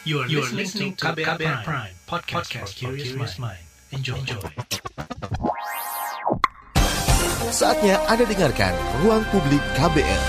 [0.00, 3.60] You are, you are listening to KBR, KBR Prime, Prime podcast, podcast for curious mind.
[3.92, 4.16] Enjoy.
[4.16, 4.40] Enjoy.
[7.52, 8.72] Saatnya Anda dengarkan
[9.04, 10.22] Ruang Publik KBR.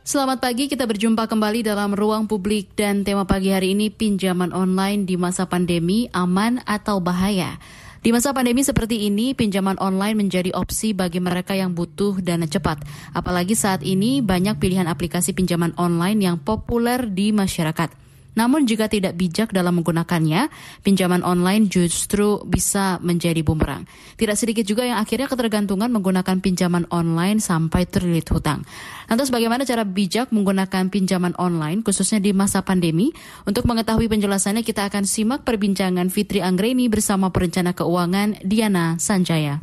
[0.00, 5.04] Selamat pagi, kita berjumpa kembali dalam ruang publik dan tema pagi hari ini pinjaman online
[5.04, 7.60] di masa pandemi aman atau bahaya.
[7.98, 12.86] Di masa pandemi seperti ini, pinjaman online menjadi opsi bagi mereka yang butuh dana cepat.
[13.10, 18.07] Apalagi saat ini banyak pilihan aplikasi pinjaman online yang populer di masyarakat.
[18.38, 20.46] Namun jika tidak bijak dalam menggunakannya,
[20.86, 23.82] pinjaman online justru bisa menjadi bumerang.
[24.14, 28.62] Tidak sedikit juga yang akhirnya ketergantungan menggunakan pinjaman online sampai terlilit hutang.
[29.10, 33.10] Lantas bagaimana cara bijak menggunakan pinjaman online khususnya di masa pandemi?
[33.42, 39.58] Untuk mengetahui penjelasannya kita akan simak perbincangan Fitri Anggreni bersama perencana keuangan Diana Sanjaya.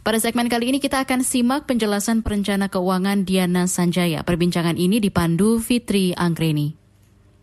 [0.00, 4.24] Pada segmen kali ini kita akan simak penjelasan perencana keuangan Diana Sanjaya.
[4.24, 6.79] Perbincangan ini dipandu Fitri Anggreni.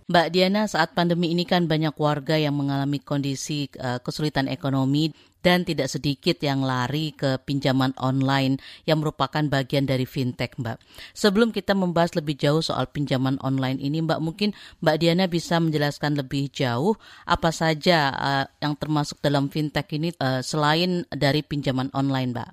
[0.08, 5.12] Mbak Diana, saat pandemi ini kan banyak warga yang mengalami kondisi uh, kesulitan ekonomi
[5.44, 8.56] dan tidak sedikit yang lari ke pinjaman online
[8.88, 10.80] yang merupakan bagian dari fintech, Mbak.
[11.12, 16.16] Sebelum kita membahas lebih jauh soal pinjaman online ini, Mbak, mungkin Mbak Diana bisa menjelaskan
[16.16, 16.96] lebih jauh
[17.28, 22.50] apa saja uh, yang termasuk dalam fintech ini uh, selain dari pinjaman online, Mbak.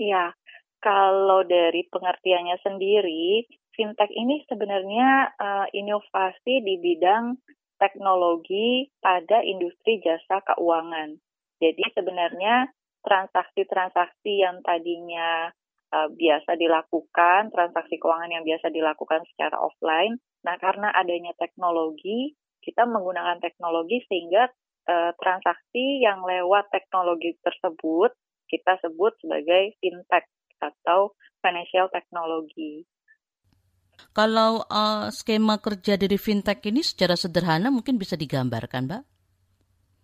[0.00, 0.32] Iya,
[0.80, 3.44] kalau dari pengertiannya sendiri,
[3.74, 7.38] fintech ini sebenarnya uh, inovasi di bidang
[7.78, 11.18] teknologi pada industri jasa keuangan.
[11.58, 12.70] Jadi sebenarnya
[13.04, 15.52] transaksi-transaksi yang tadinya
[15.92, 22.32] uh, biasa dilakukan, transaksi keuangan yang biasa dilakukan secara offline, nah karena adanya teknologi,
[22.64, 24.48] kita menggunakan teknologi sehingga
[24.88, 28.16] uh, transaksi yang lewat teknologi tersebut
[28.48, 30.28] kita sebut sebagai fintech
[30.60, 32.86] atau financial technology.
[34.14, 39.02] Kalau uh, skema kerja dari fintech ini secara sederhana mungkin bisa digambarkan, Mbak?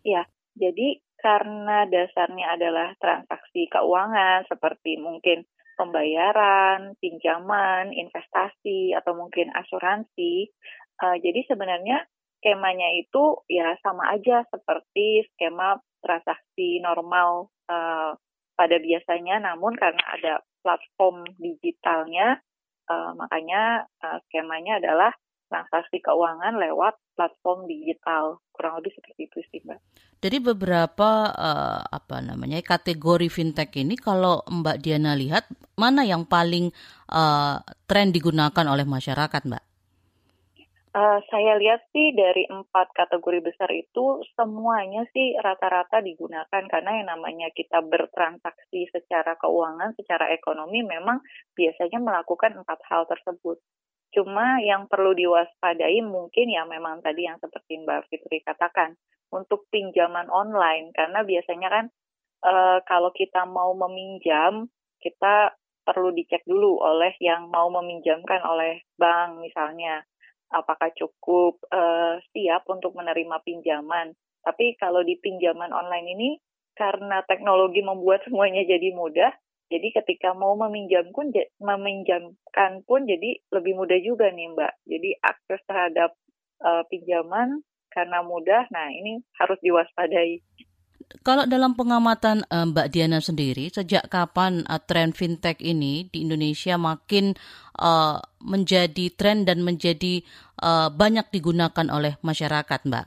[0.02, 0.24] Ya,
[0.56, 5.44] jadi karena dasarnya adalah transaksi keuangan seperti mungkin
[5.76, 10.52] pembayaran, pinjaman, investasi, atau mungkin asuransi.
[11.00, 12.04] Uh, jadi sebenarnya
[12.40, 18.16] skemanya itu ya sama aja seperti skema transaksi normal uh,
[18.56, 22.40] pada biasanya, namun karena ada platform digitalnya,
[22.90, 25.14] Uh, makanya uh, skemanya adalah
[25.46, 29.78] transaksi keuangan lewat platform digital kurang lebih seperti itu sih mbak.
[30.18, 35.48] Jadi beberapa uh, apa namanya kategori fintech ini kalau Mbak Diana lihat
[35.80, 36.70] mana yang paling
[37.08, 39.69] uh, tren digunakan oleh masyarakat mbak?
[40.90, 47.14] Uh, saya lihat sih dari empat kategori besar itu semuanya sih rata-rata digunakan karena yang
[47.14, 51.22] namanya kita bertransaksi secara keuangan, secara ekonomi memang
[51.54, 53.62] biasanya melakukan empat hal tersebut.
[54.10, 58.98] Cuma yang perlu diwaspadai mungkin ya memang tadi yang seperti Mbak Fitri katakan
[59.30, 61.84] untuk pinjaman online karena biasanya kan
[62.42, 64.66] uh, kalau kita mau meminjam
[64.98, 65.54] kita
[65.86, 70.02] perlu dicek dulu oleh yang mau meminjamkan oleh bank misalnya
[70.50, 74.14] apakah cukup uh, siap untuk menerima pinjaman.
[74.42, 76.30] Tapi kalau di pinjaman online ini
[76.74, 79.30] karena teknologi membuat semuanya jadi mudah,
[79.70, 81.30] jadi ketika mau meminjam pun
[81.62, 84.72] meminjamkan pun jadi lebih mudah juga nih Mbak.
[84.90, 86.10] Jadi akses terhadap
[86.66, 87.62] uh, pinjaman
[87.94, 90.42] karena mudah, nah ini harus diwaspadai.
[91.26, 96.78] Kalau dalam pengamatan uh, Mbak Diana sendiri, sejak kapan uh, tren fintech ini di Indonesia
[96.78, 97.34] makin
[97.82, 100.22] uh, menjadi tren dan menjadi
[100.92, 103.06] banyak digunakan oleh masyarakat, Mbak?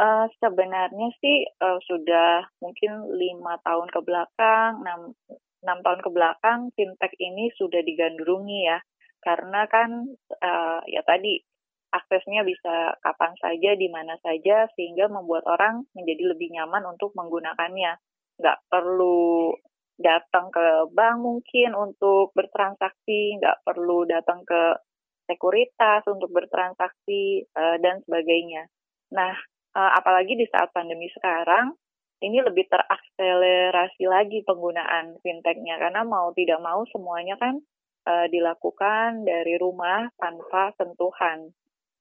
[0.00, 5.12] Uh, sebenarnya sih uh, sudah mungkin lima tahun ke belakang, enam,
[5.60, 8.80] enam tahun ke belakang, fintech ini sudah digandrungi ya,
[9.20, 10.08] karena kan
[10.40, 11.44] uh, ya tadi
[11.90, 17.98] aksesnya bisa kapan saja, di mana saja, sehingga membuat orang menjadi lebih nyaman untuk menggunakannya.
[18.40, 19.54] Nggak perlu
[20.00, 24.80] datang ke bank mungkin untuk bertransaksi, nggak perlu datang ke
[25.28, 28.66] sekuritas untuk bertransaksi, uh, dan sebagainya.
[29.14, 29.34] Nah,
[29.76, 31.76] uh, apalagi di saat pandemi sekarang,
[32.20, 37.56] ini lebih terakselerasi lagi penggunaan fintechnya karena mau tidak mau semuanya kan
[38.04, 41.52] uh, dilakukan dari rumah tanpa sentuhan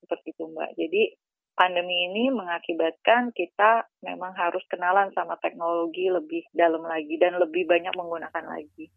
[0.01, 0.72] seperti itu Mbak.
[0.75, 1.04] Jadi
[1.60, 7.92] pandemi ini mengakibatkan kita memang harus kenalan sama teknologi lebih dalam lagi dan lebih banyak
[8.00, 8.88] menggunakan lagi.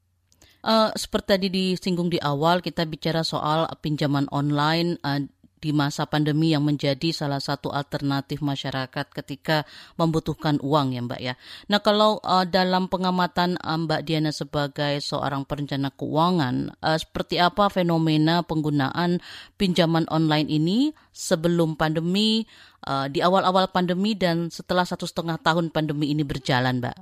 [0.63, 5.19] Uh, seperti tadi disinggung di awal kita bicara soal pinjaman online uh,
[5.63, 9.63] di masa pandemi yang menjadi salah satu alternatif masyarakat ketika
[9.95, 11.35] membutuhkan uang ya Mbak ya.
[11.71, 17.71] Nah kalau uh, dalam pengamatan uh, Mbak Diana sebagai seorang perencana keuangan, uh, seperti apa
[17.71, 19.23] fenomena penggunaan
[19.55, 22.43] pinjaman online ini sebelum pandemi,
[22.91, 26.99] uh, di awal-awal pandemi dan setelah satu setengah tahun pandemi ini berjalan Mbak?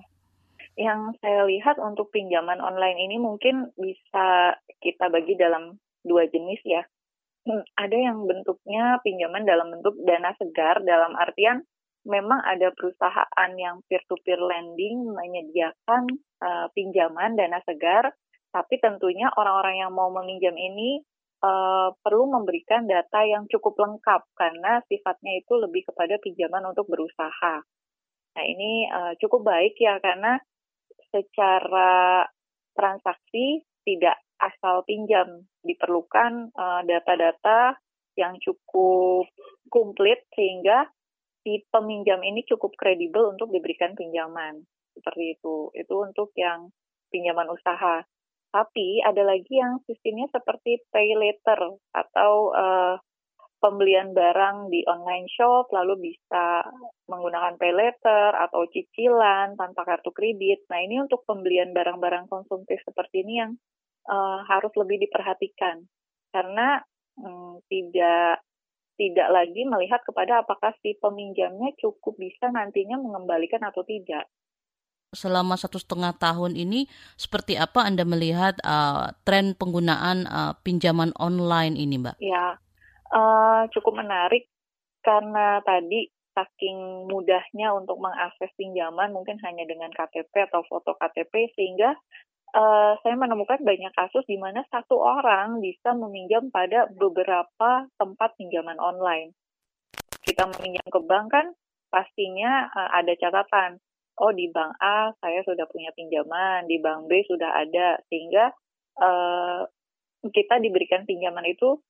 [0.76, 6.84] Yang saya lihat untuk pinjaman online ini mungkin bisa kita bagi dalam dua jenis ya
[7.76, 11.64] ada yang bentuknya pinjaman dalam bentuk dana segar dalam artian
[12.04, 16.08] memang ada perusahaan yang peer-to-peer lending menyediakan
[16.40, 18.12] uh, pinjaman dana segar,
[18.52, 21.04] tapi tentunya orang-orang yang mau meminjam ini
[21.44, 27.54] uh, perlu memberikan data yang cukup lengkap karena sifatnya itu lebih kepada pinjaman untuk berusaha.
[28.31, 30.40] Nah ini uh, cukup baik ya karena
[31.10, 32.25] secara
[32.72, 35.44] transaksi tidak asal pinjam.
[35.60, 37.76] Diperlukan uh, data-data
[38.16, 39.28] yang cukup
[39.70, 40.88] komplit sehingga
[41.44, 44.64] si peminjam ini cukup kredibel untuk diberikan pinjaman.
[44.96, 45.70] Seperti itu.
[45.76, 46.72] Itu untuk yang
[47.12, 48.02] pinjaman usaha.
[48.50, 52.98] Tapi ada lagi yang sistemnya seperti pay later atau uh,
[53.60, 56.64] pembelian barang di online shop lalu bisa
[57.06, 60.64] menggunakan pay later atau cicilan tanpa kartu kredit.
[60.72, 63.52] Nah, ini untuk pembelian barang-barang konsumtif seperti ini yang
[64.10, 65.86] uh, harus lebih diperhatikan
[66.34, 66.82] karena
[67.22, 68.42] um, tidak
[68.98, 74.28] tidak lagi melihat kepada apakah si peminjamnya cukup bisa nantinya mengembalikan atau tidak.
[75.10, 76.86] Selama satu setengah tahun ini,
[77.18, 82.20] seperti apa Anda melihat uh, tren penggunaan uh, pinjaman online ini, Mbak?
[82.22, 82.60] Ya,
[83.10, 84.46] uh, cukup menarik
[85.00, 91.98] karena tadi saking mudahnya untuk mengakses pinjaman mungkin hanya dengan KTP atau foto KTP sehingga
[92.55, 98.79] uh, saya menemukan banyak kasus di mana satu orang bisa meminjam pada beberapa tempat pinjaman
[98.79, 99.35] online.
[100.20, 101.47] Kita meminjam ke bank kan
[101.91, 103.79] pastinya uh, ada catatan.
[104.20, 108.53] Oh di bank A saya sudah punya pinjaman, di bank B sudah ada, sehingga
[109.00, 109.64] uh,
[110.29, 111.81] kita diberikan pinjaman itu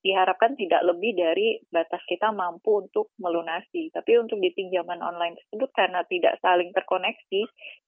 [0.00, 3.92] diharapkan tidak lebih dari batas kita mampu untuk melunasi.
[3.92, 7.42] Tapi untuk di pinjaman online tersebut karena tidak saling terkoneksi,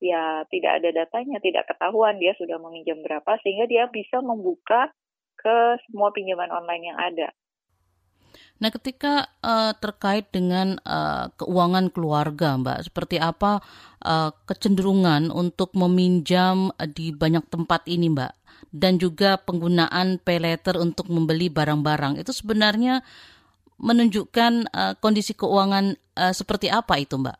[0.04, 4.92] ya tidak ada datanya, tidak ketahuan dia sudah meminjam berapa sehingga dia bisa membuka
[5.40, 7.28] ke semua pinjaman online yang ada.
[8.62, 13.58] Nah, ketika uh, terkait dengan uh, keuangan keluarga, Mbak, seperti apa
[14.06, 18.32] uh, kecenderungan untuk meminjam di banyak tempat ini, Mbak?
[18.70, 23.02] Dan juga penggunaan pay letter untuk membeli barang-barang itu sebenarnya
[23.82, 27.38] menunjukkan uh, kondisi keuangan uh, seperti apa itu, Mbak?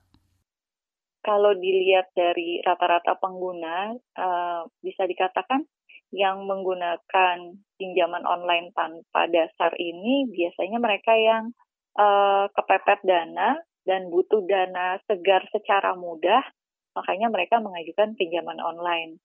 [1.23, 5.63] Kalau dilihat dari rata-rata pengguna, uh, bisa dikatakan
[6.11, 11.55] yang menggunakan pinjaman online tanpa dasar ini biasanya mereka yang
[11.95, 16.43] uh, kepepet dana dan butuh dana segar secara mudah,
[16.99, 19.23] makanya mereka mengajukan pinjaman online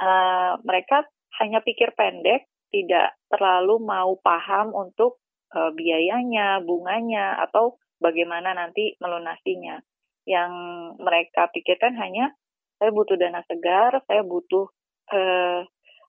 [0.00, 1.04] uh, mereka
[1.38, 5.20] hanya pikir pendek, tidak terlalu mau paham untuk
[5.54, 9.78] uh, biayanya, bunganya, atau bagaimana nanti melunasinya.
[10.24, 10.52] Yang
[11.00, 12.32] mereka pikirkan hanya
[12.80, 14.66] saya butuh dana segar, saya butuh
[15.12, 15.60] uh,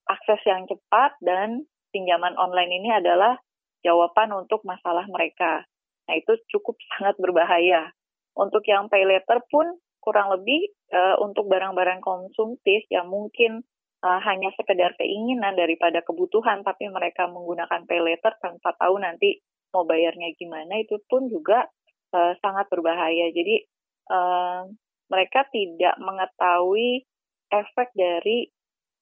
[0.08, 3.36] akses yang cepat, dan pinjaman online ini adalah
[3.84, 5.68] jawaban untuk masalah mereka.
[6.08, 7.92] Nah, itu cukup sangat berbahaya.
[8.32, 13.62] Untuk yang pay letter pun kurang lebih uh, untuk barang-barang konsumtif yang mungkin
[14.02, 19.38] uh, hanya sekedar keinginan daripada kebutuhan, tapi mereka menggunakan pay later tanpa tahu nanti
[19.72, 21.64] mau bayarnya gimana, itu pun juga
[22.12, 23.32] uh, sangat berbahaya.
[23.32, 23.64] Jadi
[24.12, 24.68] uh,
[25.08, 27.06] mereka tidak mengetahui
[27.52, 28.50] efek dari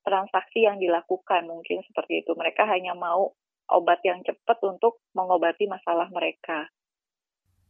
[0.05, 2.33] transaksi yang dilakukan, mungkin seperti itu.
[2.35, 3.35] Mereka hanya mau
[3.71, 6.67] obat yang cepat untuk mengobati masalah mereka.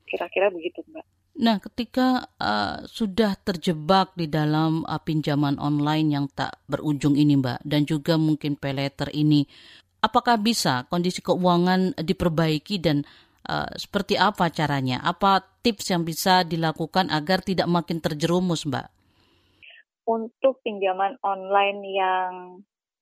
[0.08, 1.19] Kira-kira begitu, Mbak.
[1.38, 7.62] Nah, ketika uh, sudah terjebak di dalam uh, pinjaman online yang tak berujung ini, Mbak,
[7.62, 9.46] dan juga mungkin pay letter ini,
[10.02, 13.06] apakah bisa kondisi keuangan diperbaiki dan
[13.46, 14.98] uh, seperti apa caranya?
[15.06, 18.90] Apa tips yang bisa dilakukan agar tidak makin terjerumus, Mbak?
[20.10, 22.32] Untuk pinjaman online yang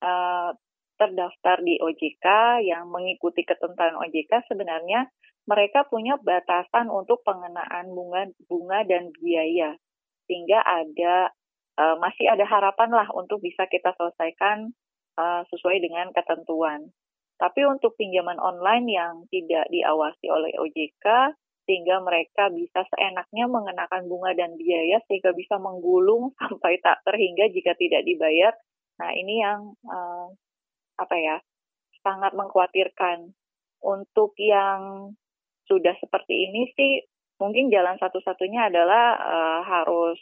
[0.05, 0.53] uh,
[0.99, 2.27] terdaftar di OJK,
[2.67, 5.09] yang mengikuti ketentuan OJK, sebenarnya
[5.49, 9.81] mereka punya batasan untuk pengenaan bunga bunga dan biaya
[10.29, 11.33] sehingga ada
[11.81, 14.77] uh, masih ada harapan lah untuk bisa kita selesaikan
[15.17, 16.93] uh, sesuai dengan ketentuan.
[17.41, 21.33] Tapi untuk pinjaman online yang tidak diawasi oleh OJK
[21.65, 27.73] sehingga mereka bisa seenaknya mengenakan bunga dan biaya sehingga bisa menggulung sampai tak terhingga jika
[27.81, 28.53] tidak dibayar.
[29.01, 30.29] Nah, ini yang uh,
[31.01, 31.39] apa ya?
[31.99, 33.35] sangat mengkhawatirkan
[33.83, 35.13] untuk yang
[35.69, 36.93] sudah seperti ini sih
[37.39, 40.19] mungkin jalan satu-satunya adalah uh, harus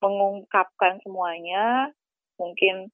[0.00, 1.92] mengungkapkan semuanya,
[2.38, 2.88] mungkin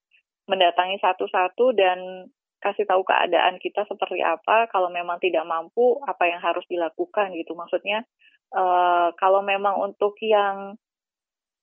[0.51, 2.29] mendatangi satu-satu dan
[2.61, 4.69] kasih tahu keadaan kita seperti apa.
[4.73, 7.53] Kalau memang tidak mampu, apa yang harus dilakukan gitu.
[7.53, 8.09] Maksudnya
[8.57, 10.81] uh, kalau memang untuk yang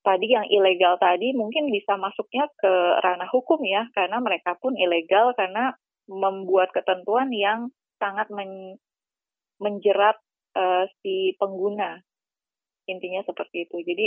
[0.02, 5.34] tadi yang ilegal tadi mungkin bisa masuknya ke ranah hukum ya, karena mereka pun ilegal
[5.34, 5.74] karena
[6.10, 7.70] membuat ketentuan yang
[8.02, 8.78] sangat men
[9.62, 10.18] menjerat
[10.58, 12.02] uh, si pengguna.
[12.90, 13.78] Intinya seperti itu.
[13.86, 14.06] Jadi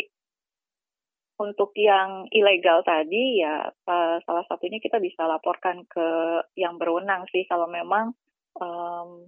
[1.38, 6.06] untuk yang ilegal tadi ya uh, salah satunya kita bisa laporkan ke
[6.54, 8.14] yang berwenang sih kalau memang
[8.58, 9.26] um,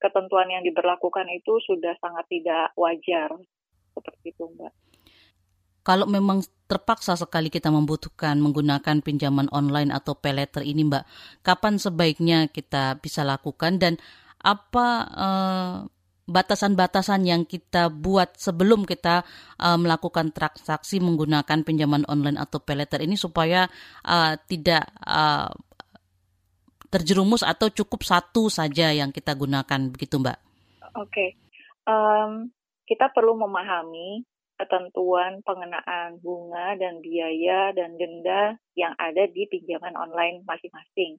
[0.00, 3.28] ketentuan yang diberlakukan itu sudah sangat tidak wajar
[3.92, 4.72] seperti itu mbak.
[5.84, 10.32] Kalau memang terpaksa sekali kita membutuhkan menggunakan pinjaman online atau pay
[10.64, 11.04] ini mbak,
[11.44, 14.00] kapan sebaiknya kita bisa lakukan dan
[14.44, 15.74] apa uh,
[16.24, 19.24] batasan-batasan yang kita buat sebelum kita
[19.60, 23.68] uh, melakukan transaksi menggunakan pinjaman online atau peleter ini supaya
[24.08, 25.52] uh, tidak uh,
[26.88, 30.38] terjerumus atau cukup satu saja yang kita gunakan begitu Mbak?
[30.94, 31.28] Oke, okay.
[31.90, 32.48] um,
[32.86, 34.22] kita perlu memahami
[34.54, 41.18] ketentuan pengenaan bunga dan biaya dan denda yang ada di pinjaman online masing-masing.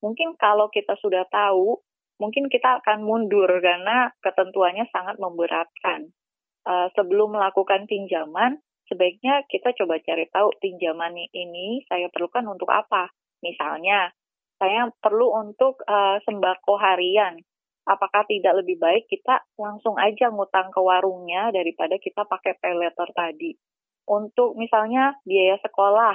[0.00, 1.76] Mungkin kalau kita sudah tahu
[2.20, 6.12] mungkin kita akan mundur karena ketentuannya sangat memberatkan.
[6.60, 13.08] Uh, sebelum melakukan pinjaman, sebaiknya kita coba cari tahu pinjaman ini saya perlukan untuk apa.
[13.40, 14.12] Misalnya,
[14.60, 17.40] saya perlu untuk uh, sembako harian.
[17.88, 22.76] Apakah tidak lebih baik kita langsung aja ngutang ke warungnya daripada kita pakai pay
[23.16, 23.56] tadi?
[24.04, 26.14] Untuk misalnya biaya sekolah,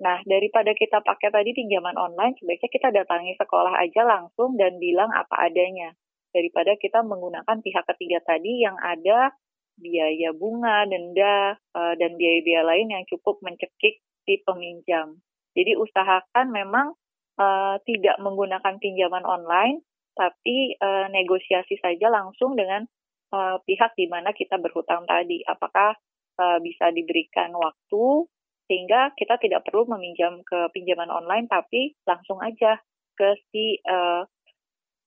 [0.00, 5.12] Nah, daripada kita pakai tadi pinjaman online, sebaiknya kita datangi sekolah aja langsung dan bilang
[5.12, 5.92] apa adanya.
[6.32, 9.36] Daripada kita menggunakan pihak ketiga tadi yang ada
[9.76, 15.20] biaya bunga, denda, uh, dan biaya-biaya lain yang cukup mencekik si peminjam.
[15.52, 16.96] Jadi usahakan memang
[17.36, 19.84] uh, tidak menggunakan pinjaman online,
[20.16, 22.88] tapi uh, negosiasi saja langsung dengan
[23.36, 25.44] uh, pihak di mana kita berhutang tadi.
[25.44, 25.92] Apakah
[26.40, 28.28] uh, bisa diberikan waktu
[28.70, 32.78] sehingga kita tidak perlu meminjam ke pinjaman online tapi langsung aja
[33.18, 34.22] ke si uh,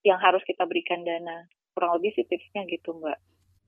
[0.04, 3.16] yang harus kita berikan dana kurang lebih sih tipsnya gitu mbak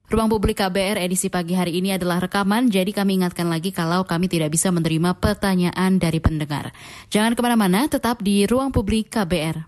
[0.05, 4.29] Ruang Publik KBR edisi pagi hari ini adalah rekaman, jadi kami ingatkan lagi kalau kami
[4.29, 6.69] tidak bisa menerima pertanyaan dari pendengar.
[7.09, 9.65] Jangan ke mana-mana, tetap di Ruang Publik KBR.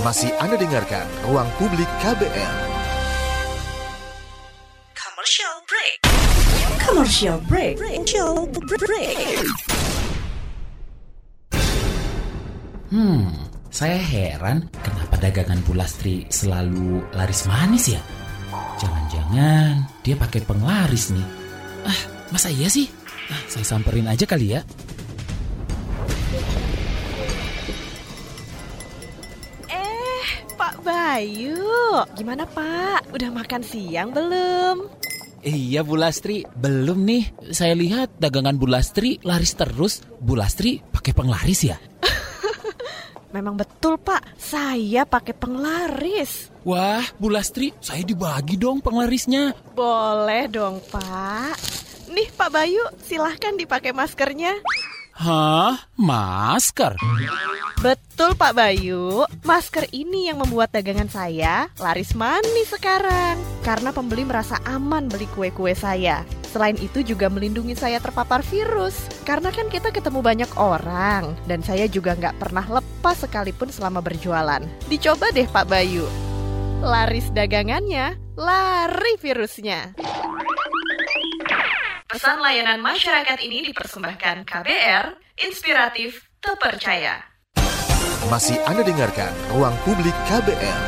[0.00, 2.54] Masih Anda dengarkan Ruang Publik KBR.
[4.96, 6.21] Commercial break.
[6.82, 7.78] Commercial break.
[7.78, 9.38] Commercial break.
[12.90, 13.30] Hmm,
[13.70, 18.02] saya heran kenapa dagangan Bulastri selalu laris manis ya?
[18.82, 21.24] Jangan-jangan dia pakai penglaris nih.
[21.86, 22.00] Ah,
[22.34, 22.90] masa iya sih?
[23.30, 24.60] Ah, saya samperin aja kali ya.
[29.70, 30.26] Eh,
[30.58, 31.62] Pak Bayu,
[32.18, 33.08] gimana Pak?
[33.14, 34.90] Udah makan siang belum?
[35.42, 37.50] Iya Bu Lastri, belum nih.
[37.50, 40.06] Saya lihat dagangan Bu Lastri laris terus.
[40.22, 41.76] Bu Lastri pakai penglaris ya?
[43.34, 46.54] Memang betul Pak, saya pakai penglaris.
[46.62, 49.50] Wah, Bu Lastri, saya dibagi dong penglarisnya.
[49.74, 51.58] Boleh dong Pak.
[52.14, 54.54] Nih Pak Bayu, silahkan dipakai maskernya.
[55.12, 55.76] Hah?
[56.00, 56.96] Masker?
[57.84, 63.36] Betul Pak Bayu, masker ini yang membuat dagangan saya laris manis sekarang.
[63.60, 66.24] Karena pembeli merasa aman beli kue-kue saya.
[66.48, 68.96] Selain itu juga melindungi saya terpapar virus.
[69.28, 71.36] Karena kan kita ketemu banyak orang.
[71.44, 74.64] Dan saya juga nggak pernah lepas sekalipun selama berjualan.
[74.88, 76.08] Dicoba deh Pak Bayu.
[76.80, 79.92] Laris dagangannya, lari virusnya
[82.12, 85.16] Pesan layanan masyarakat ini dipersembahkan KBR,
[85.48, 87.24] inspiratif, terpercaya.
[88.28, 90.80] Masih Anda dengarkan Ruang Publik KBR.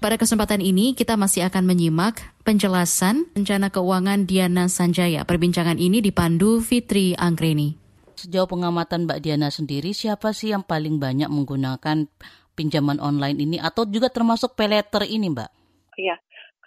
[0.00, 5.28] Pada kesempatan ini kita masih akan menyimak penjelasan rencana keuangan Diana Sanjaya.
[5.28, 7.76] Perbincangan ini dipandu Fitri Anggreni.
[8.16, 12.08] Sejauh pengamatan Mbak Diana sendiri, siapa sih yang paling banyak menggunakan
[12.56, 15.50] pinjaman online ini atau juga termasuk peleter ini Mbak?
[15.98, 16.14] Iya,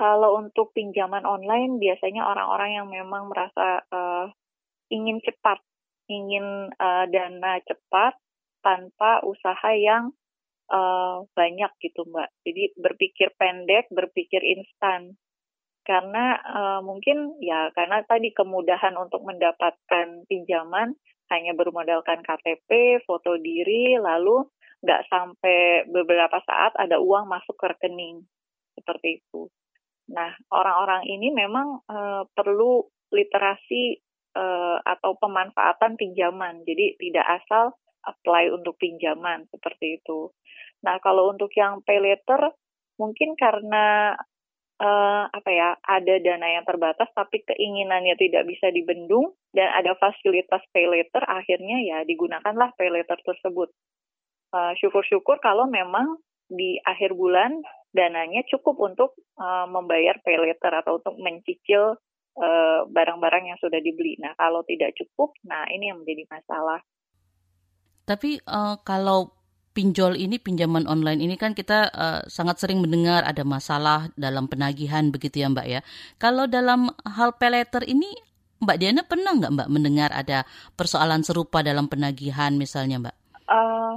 [0.02, 4.34] kalau untuk pinjaman online biasanya orang-orang yang memang merasa uh,
[4.90, 5.62] ingin cepat,
[6.10, 8.18] ingin uh, dana cepat
[8.66, 10.10] tanpa usaha yang
[10.74, 12.34] uh, banyak gitu mbak.
[12.42, 15.22] Jadi berpikir pendek, berpikir instan.
[15.86, 20.98] Karena uh, mungkin ya karena tadi kemudahan untuk mendapatkan pinjaman
[21.30, 24.50] hanya bermodalkan KTP, foto diri, lalu
[24.82, 28.26] nggak sampai beberapa saat ada uang masuk ke rekening
[28.74, 29.46] seperti itu.
[30.12, 34.00] Nah, orang-orang ini memang uh, perlu literasi
[34.36, 36.68] uh, atau pemanfaatan pinjaman.
[36.68, 40.32] Jadi tidak asal apply untuk pinjaman seperti itu.
[40.84, 42.52] Nah, kalau untuk yang pay later
[43.00, 44.14] mungkin karena
[44.82, 50.62] uh, apa ya ada dana yang terbatas tapi keinginannya tidak bisa dibendung dan ada fasilitas
[50.74, 53.70] pay later akhirnya ya digunakanlah pay later tersebut
[54.54, 61.00] uh, syukur-syukur kalau memang di akhir bulan dananya cukup untuk uh, membayar pay later atau
[61.00, 62.00] untuk mencicil
[62.92, 64.16] barang-barang uh, yang sudah dibeli.
[64.24, 66.80] Nah, kalau tidak cukup, nah ini yang menjadi masalah.
[68.08, 69.36] Tapi uh, kalau
[69.72, 75.08] pinjol ini pinjaman online ini kan kita uh, sangat sering mendengar ada masalah dalam penagihan
[75.12, 75.80] begitu ya Mbak ya.
[76.20, 78.12] Kalau dalam hal peleter ini
[78.62, 80.44] Mbak Diana pernah nggak Mbak mendengar ada
[80.76, 83.16] persoalan serupa dalam penagihan misalnya Mbak?
[83.48, 83.96] Uh,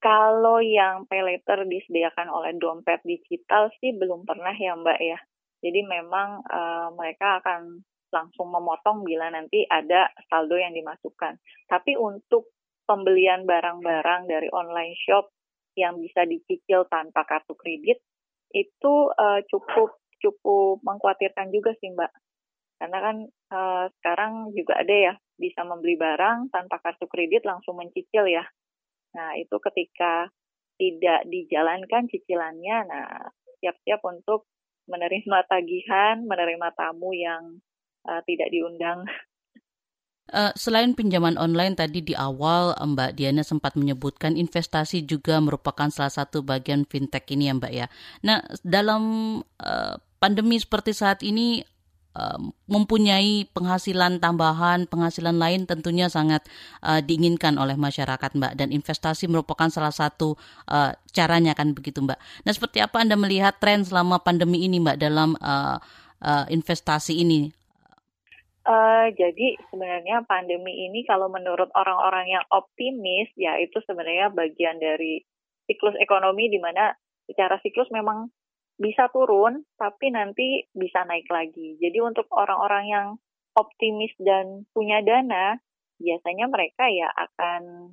[0.00, 5.18] kalau yang peleter disediakan oleh dompet digital sih belum pernah ya Mbak ya.
[5.60, 11.36] Jadi memang uh, mereka akan langsung memotong bila nanti ada saldo yang dimasukkan.
[11.68, 12.48] Tapi untuk
[12.88, 15.30] pembelian barang-barang dari online shop
[15.78, 18.02] yang bisa dicicil tanpa kartu kredit
[18.50, 22.12] itu uh, cukup cukup mengkhawatirkan juga sih Mbak.
[22.80, 23.16] Karena kan
[23.52, 28.48] uh, sekarang juga ada ya bisa membeli barang tanpa kartu kredit langsung mencicil ya.
[29.16, 30.30] Nah, itu ketika
[30.80, 33.08] tidak dijalankan cicilannya, nah
[33.60, 34.48] siap-siap untuk
[34.88, 37.60] menerima tagihan, menerima tamu yang
[38.08, 39.04] uh, tidak diundang
[40.30, 46.14] Uh, selain pinjaman online tadi di awal Mbak Diana sempat menyebutkan investasi juga merupakan salah
[46.14, 47.86] satu bagian fintech ini ya Mbak ya.
[48.22, 49.02] Nah dalam
[49.42, 51.66] uh, pandemi seperti saat ini
[52.70, 56.46] mempunyai penghasilan tambahan, penghasilan lain tentunya sangat
[56.84, 62.18] uh, diinginkan oleh masyarakat Mbak dan investasi merupakan salah satu uh, caranya kan begitu Mbak.
[62.46, 65.76] Nah seperti apa Anda melihat tren selama pandemi ini Mbak dalam uh,
[66.22, 67.52] uh, investasi ini
[68.60, 75.24] Uh, jadi sebenarnya pandemi ini kalau menurut orang-orang yang optimis ya itu sebenarnya bagian dari
[75.64, 76.92] siklus ekonomi di mana
[77.24, 78.28] secara siklus memang
[78.80, 81.76] bisa turun tapi nanti bisa naik lagi.
[81.76, 83.08] Jadi untuk orang-orang yang
[83.52, 85.60] optimis dan punya dana
[86.00, 87.92] biasanya mereka ya akan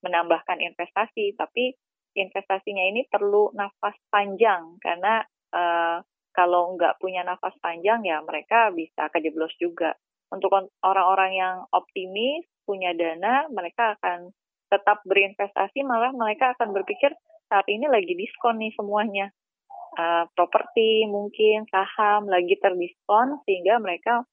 [0.00, 1.76] menambahkan investasi tapi
[2.16, 5.20] investasinya ini perlu nafas panjang karena
[5.52, 6.00] uh,
[6.32, 9.94] kalau nggak punya nafas panjang ya mereka bisa kejeblos juga.
[10.34, 10.50] Untuk
[10.82, 14.34] orang-orang yang optimis, punya dana, mereka akan
[14.66, 17.14] tetap berinvestasi, malah mereka akan berpikir
[17.46, 19.30] saat ini lagi diskon nih semuanya.
[19.94, 24.26] Uh, properti mungkin, saham lagi terdiskon, sehingga mereka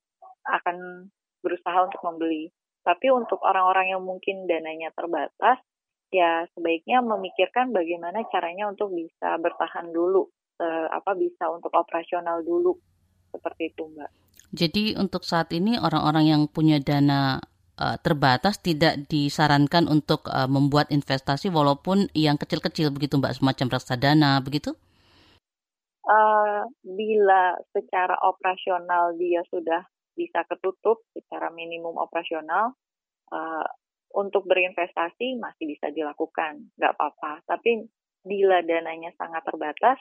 [0.50, 1.06] akan
[1.46, 2.50] berusaha untuk membeli.
[2.82, 5.62] Tapi untuk orang-orang yang mungkin dananya terbatas,
[6.10, 10.26] ya sebaiknya memikirkan bagaimana caranya untuk bisa bertahan dulu
[10.58, 12.74] uh, apa bisa untuk operasional dulu
[13.30, 14.10] seperti itu mbak.
[14.52, 17.38] Jadi untuk saat ini orang-orang yang punya dana
[17.78, 24.74] uh, terbatas tidak disarankan untuk membuat investasi walaupun yang kecil-kecil begitu mbak semacam reksadana begitu?
[26.02, 29.86] Uh, bila secara operasional dia sudah
[30.18, 32.74] bisa ketutup secara minimum operasional,
[33.30, 33.68] uh,
[34.12, 37.46] untuk berinvestasi masih bisa dilakukan, nggak apa-apa.
[37.48, 37.86] Tapi
[38.26, 39.98] bila dananya sangat terbatas,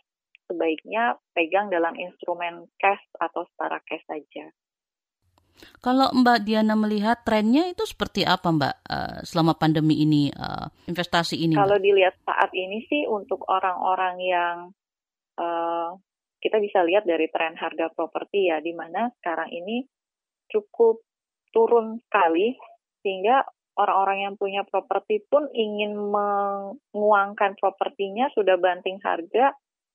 [0.50, 4.50] sebaiknya pegang dalam instrumen cash atau setara cash saja.
[5.84, 10.32] Kalau Mbak Diana melihat trennya itu seperti apa Mbak uh, selama pandemi ini
[10.88, 11.54] investasi ini?
[11.54, 11.84] Kalau Mbak?
[11.84, 14.56] dilihat saat ini sih untuk orang-orang yang
[15.38, 15.94] uh,
[16.40, 19.84] kita bisa lihat dari tren harga properti ya, di mana sekarang ini
[20.48, 21.04] cukup
[21.52, 22.56] turun sekali
[23.04, 23.44] sehingga
[23.78, 29.54] orang-orang yang punya properti pun ingin menguangkan propertinya sudah banting harga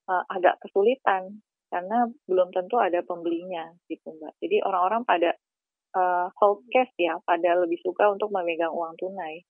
[0.09, 4.33] uh, agak kesulitan karena belum tentu ada pembelinya gitu mbak.
[4.39, 5.35] Jadi orang-orang pada
[5.97, 9.43] uh, hold cash ya, pada lebih suka untuk memegang uang tunai.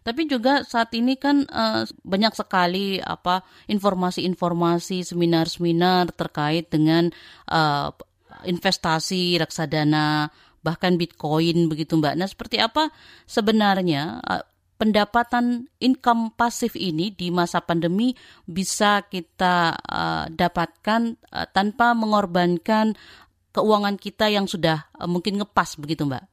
[0.00, 7.12] Tapi juga saat ini kan uh, banyak sekali apa informasi-informasi seminar-seminar terkait dengan
[7.52, 7.92] uh,
[8.48, 12.14] investasi reksadana bahkan Bitcoin begitu Mbak.
[12.16, 12.88] Nah, seperti apa
[13.28, 14.44] sebenarnya uh,
[14.80, 18.16] pendapatan income pasif ini di masa pandemi
[18.48, 22.96] bisa kita uh, dapatkan uh, tanpa mengorbankan
[23.52, 26.29] keuangan kita yang sudah uh, mungkin ngepas begitu Mbak?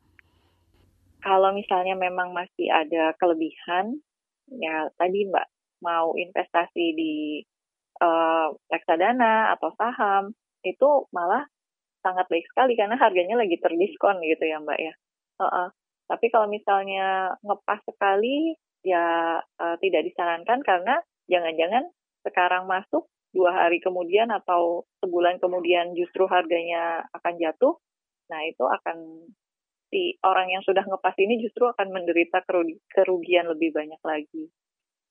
[1.28, 4.00] Kalau misalnya memang masih ada kelebihan,
[4.48, 5.48] ya tadi Mbak
[5.84, 7.44] mau investasi di
[8.00, 10.32] uh, reksadana atau saham
[10.64, 11.44] itu malah
[12.00, 14.94] sangat baik sekali karena harganya lagi terdiskon gitu ya Mbak ya.
[15.36, 15.68] Uh -uh.
[16.08, 18.56] Tapi kalau misalnya ngepas sekali,
[18.88, 21.92] ya uh, tidak disarankan karena jangan-jangan
[22.24, 27.76] sekarang masuk dua hari kemudian atau sebulan kemudian justru harganya akan jatuh,
[28.32, 29.28] nah itu akan
[29.88, 32.44] si orang yang sudah ngepas ini justru akan menderita
[32.92, 34.52] kerugian lebih banyak lagi.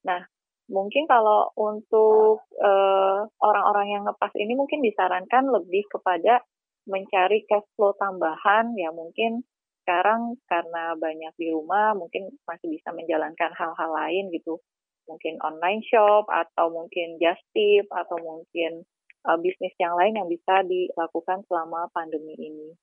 [0.05, 0.21] Nah,
[0.69, 6.45] mungkin kalau untuk eh, orang-orang yang ngepas ini mungkin disarankan lebih kepada
[6.87, 8.77] mencari cash flow tambahan.
[8.79, 9.43] Ya mungkin
[9.83, 14.61] sekarang karena banyak di rumah mungkin masih bisa menjalankan hal-hal lain gitu.
[15.07, 18.83] Mungkin online shop atau mungkin just tip atau mungkin
[19.23, 22.75] uh, bisnis yang lain yang bisa dilakukan selama pandemi ini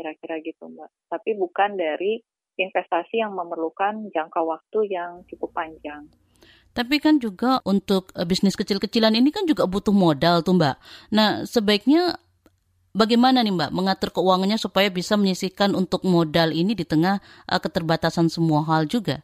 [0.00, 2.24] kira-kira gitu mbak tapi bukan dari
[2.56, 6.08] investasi yang memerlukan jangka waktu yang cukup panjang
[6.70, 10.76] tapi kan juga untuk eh, bisnis kecil-kecilan ini kan juga butuh modal tuh Mbak.
[11.10, 12.14] Nah sebaiknya
[12.94, 17.18] bagaimana nih Mbak mengatur keuangannya supaya bisa menyisihkan untuk modal ini di tengah
[17.50, 19.22] uh, keterbatasan semua hal juga?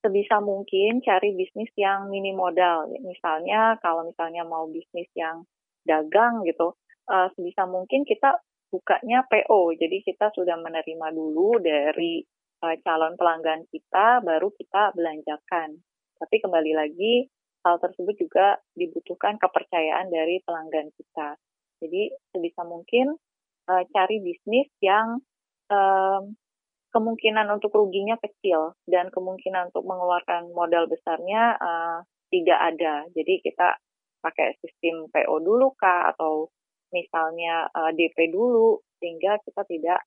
[0.00, 2.88] Sebisa mungkin cari bisnis yang mini modal.
[3.04, 5.44] Misalnya kalau misalnya mau bisnis yang
[5.84, 6.72] dagang gitu,
[7.08, 9.74] uh, sebisa mungkin kita bukanya PO.
[9.76, 12.22] Jadi kita sudah menerima dulu dari
[12.62, 15.82] uh, calon pelanggan kita, baru kita belanjakan.
[16.16, 17.26] Tapi kembali lagi,
[17.66, 21.36] hal tersebut juga dibutuhkan kepercayaan dari pelanggan kita.
[21.82, 23.16] Jadi sebisa mungkin
[23.68, 25.20] uh, cari bisnis yang
[25.68, 26.36] um,
[26.90, 31.98] kemungkinan untuk ruginya kecil dan kemungkinan untuk mengeluarkan modal besarnya uh,
[32.30, 33.06] tidak ada.
[33.14, 33.78] Jadi kita
[34.20, 36.52] pakai sistem PO dulu kah atau
[36.90, 40.00] misalnya uh, DP dulu sehingga kita tidak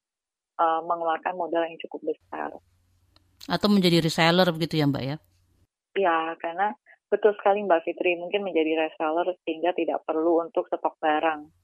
[0.62, 2.54] uh, mengeluarkan modal yang cukup besar.
[3.50, 5.18] Atau menjadi reseller begitu ya Mbak ya?
[5.94, 6.74] Ya, karena
[7.12, 11.63] betul sekali Mbak Fitri, mungkin menjadi reseller sehingga tidak perlu untuk stok barang.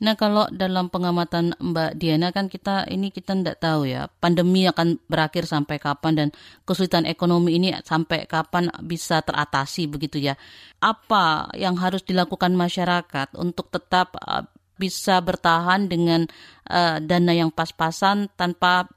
[0.00, 4.96] Nah kalau dalam pengamatan Mbak Diana kan kita ini kita tidak tahu ya pandemi akan
[5.04, 6.28] berakhir sampai kapan dan
[6.64, 10.40] kesulitan ekonomi ini sampai kapan bisa teratasi begitu ya.
[10.80, 14.48] Apa yang harus dilakukan masyarakat untuk tetap uh,
[14.80, 16.24] bisa bertahan dengan
[16.72, 18.88] uh, dana yang pas-pasan tanpa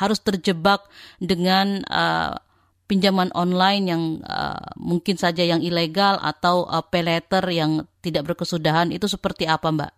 [0.00, 0.88] harus terjebak
[1.20, 2.40] dengan uh,
[2.88, 7.04] pinjaman online yang uh, mungkin saja yang ilegal atau uh, pay
[7.52, 9.97] yang tidak berkesudahan itu seperti apa Mbak?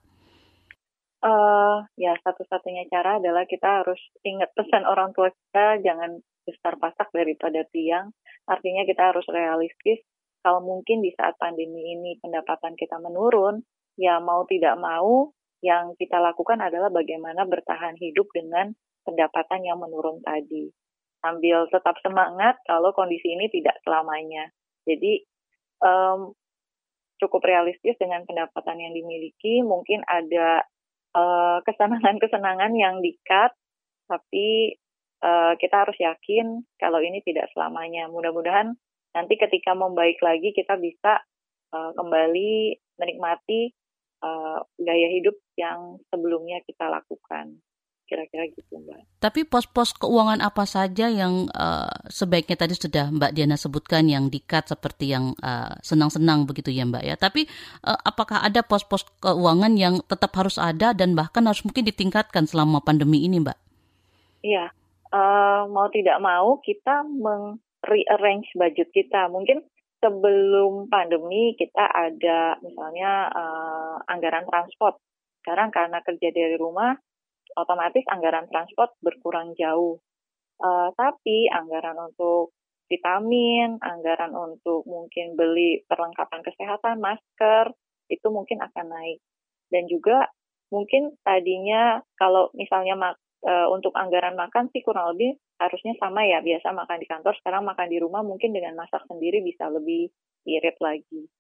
[1.21, 6.17] Uh, ya satu-satunya cara adalah kita harus ingat pesan orang tua kita jangan
[6.49, 8.17] besar pasak daripada tiang.
[8.49, 10.01] Artinya kita harus realistis.
[10.41, 13.61] Kalau mungkin di saat pandemi ini pendapatan kita menurun,
[14.01, 15.29] ya mau tidak mau
[15.61, 18.73] yang kita lakukan adalah bagaimana bertahan hidup dengan
[19.05, 20.73] pendapatan yang menurun tadi
[21.21, 24.49] sambil tetap semangat kalau kondisi ini tidak selamanya.
[24.89, 25.21] Jadi
[25.85, 26.33] um,
[27.21, 29.61] cukup realistis dengan pendapatan yang dimiliki.
[29.61, 30.65] Mungkin ada
[31.15, 33.55] uh, kesenangan-kesenangan yang dikat,
[34.11, 34.79] tapi
[35.23, 38.11] uh, kita harus yakin kalau ini tidak selamanya.
[38.11, 38.75] Mudah-mudahan
[39.15, 41.23] nanti ketika membaik lagi kita bisa
[41.75, 43.75] uh, kembali menikmati
[44.23, 47.59] uh, gaya hidup yang sebelumnya kita lakukan
[48.11, 49.23] kira-kira gitu Mbak.
[49.23, 54.67] Tapi pos-pos keuangan apa saja yang uh, sebaiknya tadi sudah Mbak Diana sebutkan yang dikat
[54.67, 57.15] seperti yang uh, senang-senang begitu ya Mbak ya.
[57.15, 57.47] Tapi
[57.87, 62.83] uh, apakah ada pos-pos keuangan yang tetap harus ada dan bahkan harus mungkin ditingkatkan selama
[62.83, 63.59] pandemi ini Mbak?
[64.43, 64.75] Iya,
[65.15, 69.31] uh, mau tidak mau kita meng-rearrange budget kita.
[69.31, 69.63] Mungkin
[70.01, 74.99] sebelum pandemi kita ada misalnya uh, anggaran transport.
[75.41, 76.97] Sekarang karena kerja dari rumah,
[77.57, 79.99] otomatis anggaran transport berkurang jauh.
[80.61, 82.53] Uh, tapi anggaran untuk
[82.91, 87.71] vitamin, anggaran untuk mungkin beli perlengkapan kesehatan, masker,
[88.11, 89.23] itu mungkin akan naik.
[89.71, 90.27] Dan juga
[90.75, 93.15] mungkin tadinya kalau misalnya
[93.47, 97.63] e, untuk anggaran makan sih kurang lebih harusnya sama ya, biasa makan di kantor, sekarang
[97.63, 100.11] makan di rumah mungkin dengan masak sendiri bisa lebih
[100.51, 101.31] irit lagi.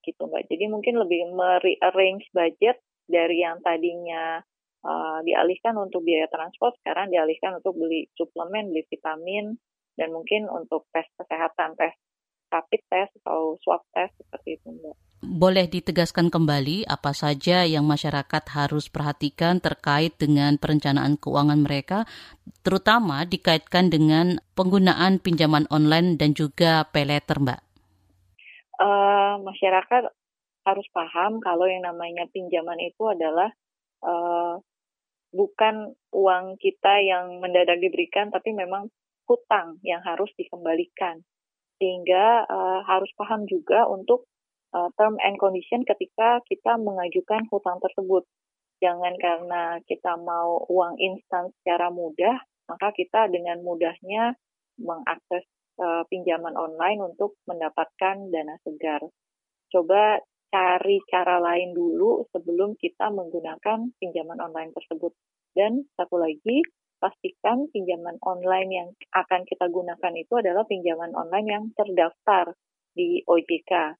[0.00, 0.48] Gitu Mbak.
[0.48, 4.40] Jadi mungkin lebih merearrange budget dari yang tadinya
[4.86, 9.58] uh, dialihkan untuk biaya transport, sekarang dialihkan untuk beli suplemen, beli vitamin,
[9.98, 11.92] dan mungkin untuk tes kesehatan, tes
[12.46, 14.96] rapid test atau swab test seperti itu, Mbak.
[15.26, 22.06] Boleh ditegaskan kembali apa saja yang masyarakat harus perhatikan terkait dengan perencanaan keuangan mereka,
[22.62, 27.60] terutama dikaitkan dengan penggunaan pinjaman online dan juga pay letter, Mbak?
[28.76, 30.14] Uh, masyarakat
[30.68, 33.48] harus paham kalau yang namanya pinjaman itu adalah
[34.04, 34.60] uh,
[35.36, 38.88] bukan uang kita yang mendadak diberikan, tapi memang
[39.28, 41.20] hutang yang harus dikembalikan.
[41.76, 44.24] Sehingga uh, harus paham juga untuk
[44.72, 48.24] uh, term and condition ketika kita mengajukan hutang tersebut.
[48.80, 52.36] Jangan karena kita mau uang instan secara mudah,
[52.68, 54.36] maka kita dengan mudahnya
[54.76, 55.44] mengakses
[55.80, 59.00] uh, pinjaman online untuk mendapatkan dana segar.
[59.72, 65.12] Coba cari cara lain dulu sebelum kita menggunakan pinjaman online tersebut.
[65.56, 66.62] Dan satu lagi,
[66.96, 72.56] pastikan pinjaman online yang akan kita gunakan itu adalah pinjaman online yang terdaftar
[72.96, 73.96] di OJK.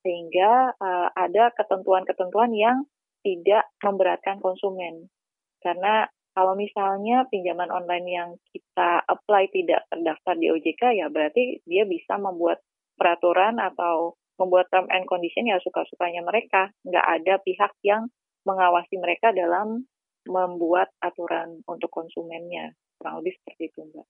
[0.00, 2.88] Sehingga uh, ada ketentuan-ketentuan yang
[3.20, 5.12] tidak memberatkan konsumen.
[5.60, 11.84] Karena kalau misalnya pinjaman online yang kita apply tidak terdaftar di OJK, ya berarti dia
[11.84, 12.64] bisa membuat
[12.96, 16.72] peraturan atau membuat term and condition ya suka-sukanya mereka.
[16.88, 18.08] Nggak ada pihak yang
[18.48, 19.84] mengawasi mereka dalam
[20.24, 22.72] membuat aturan untuk konsumennya.
[22.96, 24.06] Kurang lebih seperti itu, Mbak.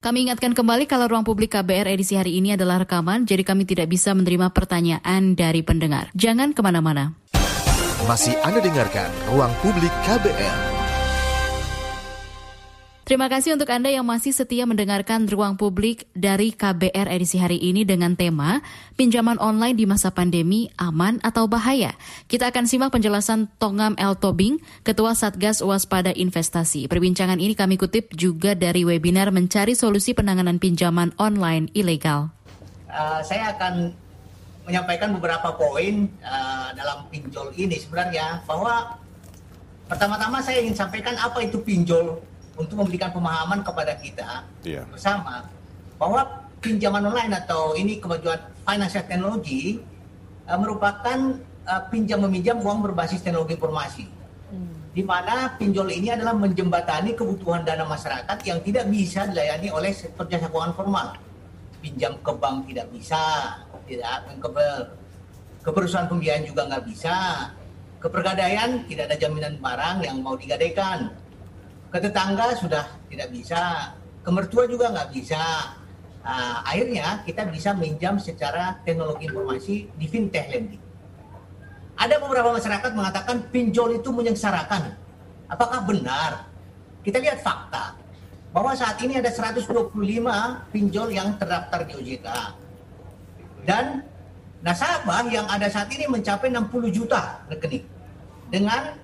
[0.00, 3.92] Kami ingatkan kembali kalau ruang publik KBR edisi hari ini adalah rekaman, jadi kami tidak
[3.92, 6.08] bisa menerima pertanyaan dari pendengar.
[6.16, 7.20] Jangan ke mana-mana.
[8.08, 10.79] Masih Anda dengarkan Ruang Publik KBR.
[13.10, 17.82] Terima kasih untuk Anda yang masih setia mendengarkan ruang publik dari KBR edisi hari ini
[17.82, 18.62] dengan tema
[18.94, 21.98] Pinjaman online di masa pandemi aman atau bahaya.
[22.30, 26.86] Kita akan simak penjelasan Tongam El Tobing, Ketua Satgas Waspada Investasi.
[26.86, 32.30] Perbincangan ini kami kutip juga dari webinar Mencari Solusi Penanganan Pinjaman Online Ilegal.
[32.86, 33.90] Uh, saya akan
[34.70, 39.02] menyampaikan beberapa poin uh, dalam pinjol ini sebenarnya bahwa
[39.90, 44.84] pertama-tama saya ingin sampaikan apa itu pinjol untuk memberikan pemahaman kepada kita yeah.
[44.92, 45.48] bersama
[45.96, 46.24] bahwa
[46.60, 48.36] pinjaman online atau ini kemajuan
[48.68, 49.80] financial technology
[50.44, 54.04] uh, merupakan uh, pinjam meminjam uang berbasis teknologi informasi.
[54.52, 54.92] Hmm.
[54.92, 60.28] Di mana pinjol ini adalah menjembatani kebutuhan dana masyarakat yang tidak bisa dilayani oleh sektor
[60.28, 61.06] jasa keuangan formal.
[61.80, 63.56] Pinjam ke bank tidak bisa,
[63.88, 64.48] tidak ke,
[65.64, 67.16] ke perusahaan pembiayaan juga nggak bisa.
[68.00, 71.12] Kepergadaian tidak ada jaminan barang yang mau digadaikan
[71.90, 75.74] ke tetangga sudah tidak bisa, ke mertua juga nggak bisa.
[76.22, 80.82] Nah, akhirnya kita bisa minjam secara teknologi informasi di fintech lending.
[82.00, 84.96] Ada beberapa masyarakat mengatakan pinjol itu menyengsarakan.
[85.50, 86.48] Apakah benar?
[87.02, 87.98] Kita lihat fakta
[88.54, 89.92] bahwa saat ini ada 125
[90.70, 92.28] pinjol yang terdaftar di OJK.
[93.64, 94.04] Dan
[94.64, 97.84] nasabah yang ada saat ini mencapai 60 juta rekening
[98.48, 98.96] dengan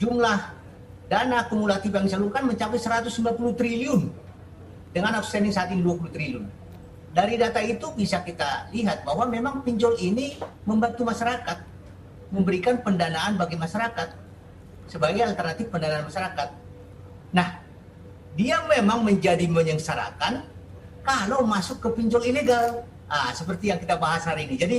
[0.00, 0.63] jumlah
[1.08, 4.02] dana kumulatif yang disalurkan mencapai 190 triliun
[4.94, 6.44] dengan outstanding saat ini 20 triliun.
[7.14, 10.34] Dari data itu bisa kita lihat bahwa memang pinjol ini
[10.66, 11.62] membantu masyarakat
[12.34, 14.08] memberikan pendanaan bagi masyarakat
[14.90, 16.48] sebagai alternatif pendanaan masyarakat.
[17.30, 17.62] Nah,
[18.34, 20.42] dia memang menjadi menyengsarakan
[21.06, 22.82] kalau masuk ke pinjol ilegal.
[23.06, 24.58] Ah, seperti yang kita bahas hari ini.
[24.58, 24.78] Jadi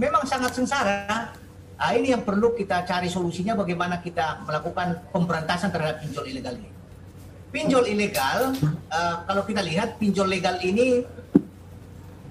[0.00, 1.36] memang sangat sengsara
[1.74, 6.70] Nah, ini yang perlu kita cari solusinya bagaimana kita melakukan pemberantasan terhadap pinjol ilegal ini.
[7.50, 8.54] Pinjol ilegal,
[8.90, 11.02] uh, kalau kita lihat pinjol legal ini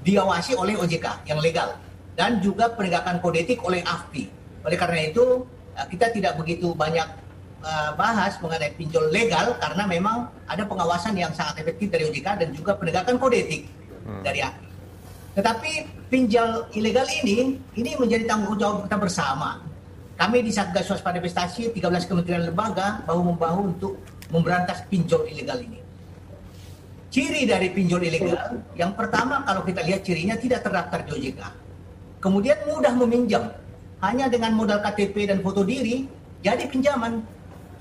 [0.03, 1.79] diawasi oleh OJK yang legal
[2.15, 4.27] dan juga penegakan kode etik oleh AFPI.
[4.63, 5.43] Oleh karena itu
[5.75, 7.07] uh, kita tidak begitu banyak
[7.63, 12.49] uh, bahas mengenai pinjol legal karena memang ada pengawasan yang sangat efektif dari OJK dan
[12.55, 13.67] juga penegakan kode etik
[14.07, 14.23] hmm.
[14.23, 14.72] dari AFPI.
[15.33, 15.71] Tetapi
[16.13, 19.57] pinjal ilegal ini, ini menjadi tanggung jawab kita bersama.
[20.13, 23.97] Kami di Satgas Waspada Investasi, 13 kementerian lembaga, bahu-membahu untuk
[24.29, 25.81] memberantas pinjol ilegal ini.
[27.09, 31.41] Ciri dari pinjol ilegal, yang pertama kalau kita lihat cirinya tidak terdaftar di OJK.
[32.21, 33.53] Kemudian mudah meminjam,
[34.05, 36.05] hanya dengan modal KTP dan foto diri,
[36.45, 37.25] jadi pinjaman.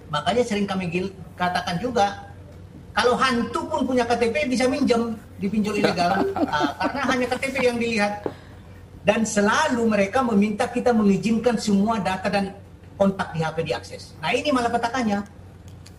[0.09, 0.89] Makanya sering kami
[1.37, 2.32] katakan juga,
[2.93, 7.79] kalau hantu pun punya KTP bisa minjem di pinjol ilegal uh, karena hanya KTP yang
[7.81, 8.25] dilihat
[9.03, 12.55] dan selalu mereka meminta kita mengizinkan semua data dan
[12.95, 14.15] kontak di HP diakses.
[14.23, 15.27] Nah ini malah petakannya.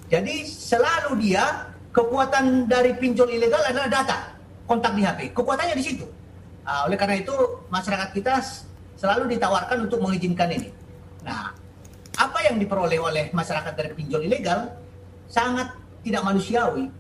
[0.08, 4.18] Jadi selalu dia kekuatan dari pinjol ilegal adalah data
[4.64, 5.36] kontak di HP.
[5.36, 6.06] Kekuatannya di situ.
[6.64, 7.36] Uh, oleh karena itu
[7.68, 8.40] masyarakat kita
[8.96, 10.72] selalu ditawarkan untuk mengizinkan ini.
[11.28, 11.52] Nah,
[12.16, 14.72] apa yang diperoleh oleh masyarakat dari pinjol ilegal
[15.28, 16.92] sangat tidak manusiawi.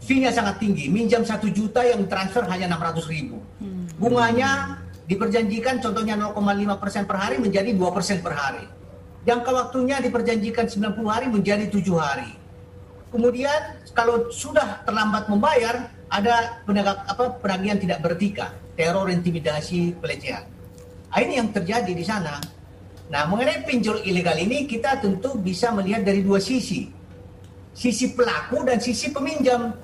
[0.00, 3.36] Fee-nya sangat tinggi, minjam satu juta yang transfer hanya 600 ribu.
[3.60, 3.84] Hmm.
[4.00, 8.64] Bunganya diperjanjikan contohnya 0,5 persen per hari menjadi 2 persen per hari.
[9.28, 12.32] Jangka waktunya diperjanjikan 90 hari menjadi 7 hari.
[13.12, 20.46] Kemudian kalau sudah terlambat membayar, ada penegak apa penagihan tidak bertika, teror, intimidasi, pelecehan.
[21.10, 22.38] Nah, ini yang terjadi di sana.
[23.10, 26.99] Nah, mengenai pinjol ilegal ini kita tentu bisa melihat dari dua sisi
[27.74, 29.74] sisi pelaku dan sisi peminjam.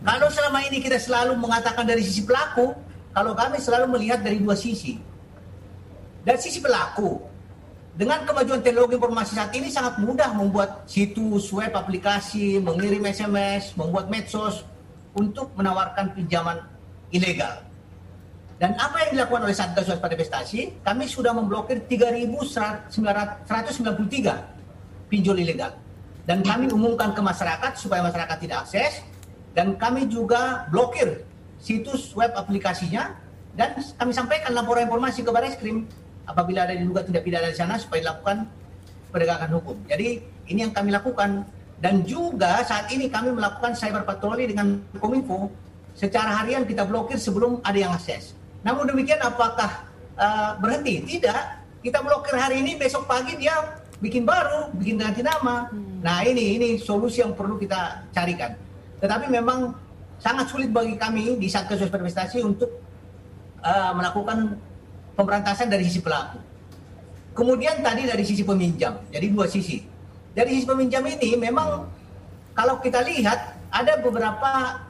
[0.00, 2.72] Kalau selama ini kita selalu mengatakan dari sisi pelaku,
[3.12, 4.96] kalau kami selalu melihat dari dua sisi.
[6.24, 7.20] Dan sisi pelaku,
[7.96, 14.08] dengan kemajuan teknologi informasi saat ini sangat mudah membuat situs web aplikasi, mengirim SMS, membuat
[14.08, 14.64] medsos.
[15.10, 16.62] untuk menawarkan pinjaman
[17.10, 17.66] ilegal.
[18.62, 22.94] Dan apa yang dilakukan oleh Satgas Waspada Investasi, kami sudah memblokir 3.193
[25.10, 25.74] pinjol ilegal.
[26.30, 29.02] Dan kami umumkan ke masyarakat supaya masyarakat tidak akses.
[29.50, 31.26] Dan kami juga blokir
[31.58, 33.18] situs web aplikasinya
[33.58, 35.90] dan kami sampaikan laporan informasi ke Baris Krim
[36.30, 38.46] apabila ada diduga tidak pidana di sana supaya dilakukan
[39.10, 39.76] penegakan hukum.
[39.90, 41.42] Jadi ini yang kami lakukan
[41.82, 45.50] dan juga saat ini kami melakukan cyber patroli dengan Kominfo
[45.98, 48.38] secara harian kita blokir sebelum ada yang akses.
[48.62, 49.82] Namun demikian apakah
[50.14, 51.02] uh, berhenti?
[51.18, 51.58] Tidak.
[51.82, 53.56] Kita blokir hari ini, besok pagi dia
[54.00, 55.68] bikin baru, bikin ganti nama.
[55.68, 56.00] Hmm.
[56.00, 58.56] Nah ini ini solusi yang perlu kita carikan.
[59.00, 59.76] Tetapi memang
[60.20, 62.68] sangat sulit bagi kami di Satgas Investasi untuk
[63.64, 64.56] uh, melakukan
[65.16, 66.40] pemberantasan dari sisi pelaku.
[67.36, 69.80] Kemudian tadi dari sisi peminjam, jadi dua sisi.
[70.34, 71.86] Dari sisi peminjam ini memang
[72.52, 74.82] kalau kita lihat ada beberapa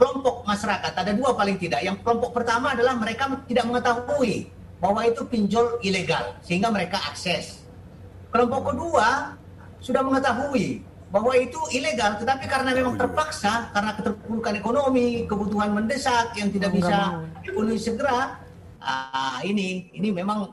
[0.00, 1.84] kelompok masyarakat, ada dua paling tidak.
[1.84, 4.48] Yang kelompok pertama adalah mereka tidak mengetahui
[4.80, 7.65] bahwa itu pinjol ilegal sehingga mereka akses.
[8.36, 9.32] Kelompok kedua
[9.80, 16.52] sudah mengetahui bahwa itu ilegal tetapi karena memang terpaksa karena keterpurukan ekonomi, kebutuhan mendesak yang
[16.52, 18.36] tidak bisa dipenuhi segera.
[18.76, 20.52] Ah, ini ini memang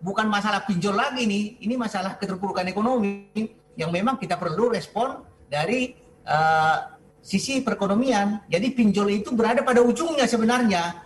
[0.00, 3.28] bukan masalah pinjol lagi nih, ini masalah keterpurukan ekonomi
[3.76, 5.20] yang memang kita perlu respon
[5.52, 5.92] dari
[6.24, 8.48] uh, sisi perekonomian.
[8.48, 10.96] Jadi pinjol itu berada pada ujungnya sebenarnya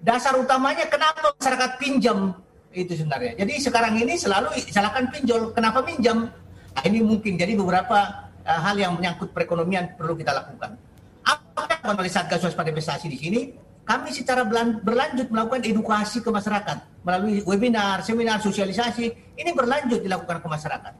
[0.00, 2.32] dasar utamanya kenapa masyarakat pinjam
[2.76, 3.32] itu sebenarnya.
[3.40, 5.56] Jadi sekarang ini selalu salahkan pinjol.
[5.56, 6.28] Kenapa pinjam?
[6.76, 10.76] Nah, ini mungkin jadi beberapa uh, hal yang menyangkut perekonomian perlu kita lakukan.
[11.24, 13.40] Apa yang oleh Satgas Waspada Investasi di sini?
[13.86, 14.42] Kami secara
[14.82, 19.38] berlanjut melakukan edukasi ke masyarakat melalui webinar, seminar, sosialisasi.
[19.38, 20.92] Ini berlanjut dilakukan ke masyarakat.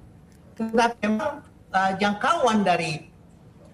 [0.56, 1.42] Tetapi memang
[1.74, 3.10] uh, jangkauan dari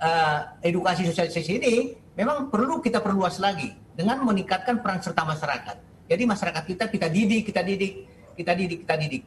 [0.01, 1.75] uh, edukasi sosialisasi ini
[2.17, 5.92] memang perlu kita perluas lagi dengan meningkatkan peran serta masyarakat.
[6.13, 7.93] Jadi masyarakat kita kita didik, kita didik,
[8.37, 9.23] kita didik, kita didik.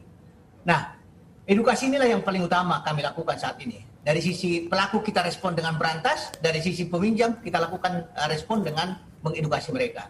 [0.62, 0.94] Nah,
[1.42, 3.82] edukasi inilah yang paling utama kami lakukan saat ini.
[4.06, 8.94] Dari sisi pelaku kita respon dengan berantas, dari sisi peminjam kita lakukan uh, respon dengan
[9.26, 10.06] mengedukasi mereka.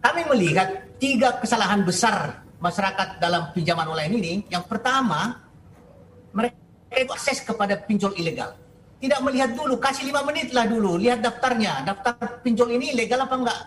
[0.00, 4.34] Kami melihat tiga kesalahan besar masyarakat dalam pinjaman online ini.
[4.48, 5.44] Yang pertama,
[6.32, 6.56] mereka
[6.96, 8.56] itu akses kepada pinjol ilegal.
[8.96, 11.84] Tidak melihat dulu, kasih lima menit lah dulu, lihat daftarnya.
[11.84, 13.60] Daftar pinjol ini legal apa enggak?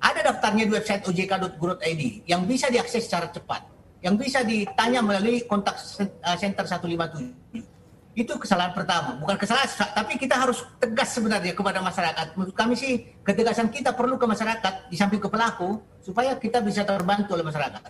[0.00, 3.64] Ada daftarnya di website ojk.go.id yang bisa diakses secara cepat,
[4.04, 7.76] yang bisa ditanya melalui kontak uh, center 157.
[8.16, 12.32] Itu kesalahan pertama, bukan kesalahan, tapi kita harus tegas sebenarnya kepada masyarakat.
[12.32, 16.80] Menurut kami sih ketegasan kita perlu ke masyarakat di samping ke pelaku supaya kita bisa
[16.88, 17.82] terbantu oleh masyarakat.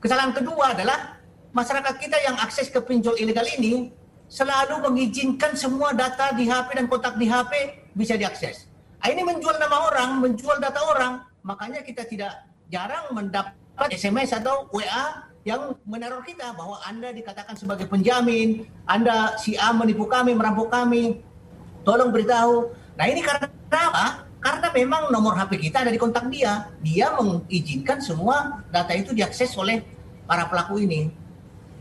[0.00, 1.20] Kesalahan kedua adalah
[1.52, 3.92] masyarakat kita yang akses ke pinjol ilegal ini
[4.24, 7.52] selalu mengizinkan semua data di HP dan kontak di HP
[7.92, 8.71] bisa diakses.
[9.02, 11.26] Ah, ini menjual nama orang, menjual data orang.
[11.42, 17.90] Makanya kita tidak jarang mendapat SMS atau WA yang meneror kita bahwa Anda dikatakan sebagai
[17.90, 21.18] penjamin, Anda si A menipu kami, merampok kami.
[21.82, 22.70] Tolong beritahu.
[22.94, 24.22] Nah ini karena apa?
[24.38, 26.70] Karena memang nomor HP kita ada di kontak dia.
[26.86, 29.82] Dia mengizinkan semua data itu diakses oleh
[30.30, 31.10] para pelaku ini.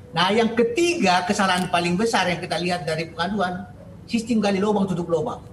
[0.10, 3.69] Nah yang ketiga kesalahan paling besar yang kita lihat dari pengaduan,
[4.10, 5.51] sistem gali lubang tutup lubang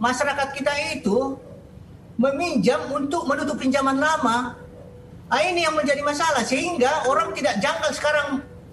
[0.00, 1.36] masyarakat kita itu
[2.16, 4.56] meminjam untuk menutup pinjaman lama.
[5.26, 8.28] Nah, ini yang menjadi masalah sehingga orang tidak janggal sekarang.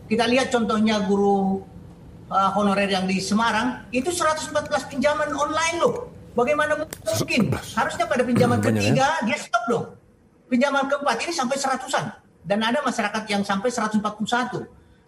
[0.06, 1.64] Kita lihat contohnya guru
[2.30, 6.14] uh, honorer yang di Semarang itu 114 pinjaman online loh.
[6.34, 7.54] Bagaimana mungkin?
[7.78, 9.26] Harusnya pada pinjaman hmm, ketiga ya?
[9.26, 9.86] dia stop dong.
[10.50, 12.06] Pinjaman keempat ini sampai seratusan
[12.46, 14.02] dan ada masyarakat yang sampai 141.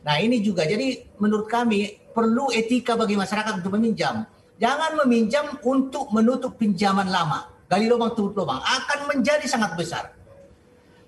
[0.05, 4.25] Nah ini juga jadi menurut kami perlu etika bagi masyarakat untuk meminjam
[4.55, 7.51] Jangan meminjam untuk menutup pinjaman lama.
[7.67, 10.13] Gali lubang tutup lubang akan menjadi sangat besar.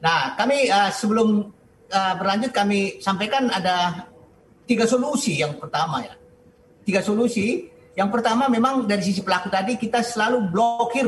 [0.02, 1.48] Nah, kami uh, sebelum
[1.90, 4.10] uh, berlanjut kami sampaikan ada
[4.68, 5.40] tiga solusi.
[5.40, 6.14] Yang pertama ya,
[6.84, 7.72] tiga solusi.
[7.98, 11.08] Yang pertama memang dari sisi pelaku tadi kita selalu blokir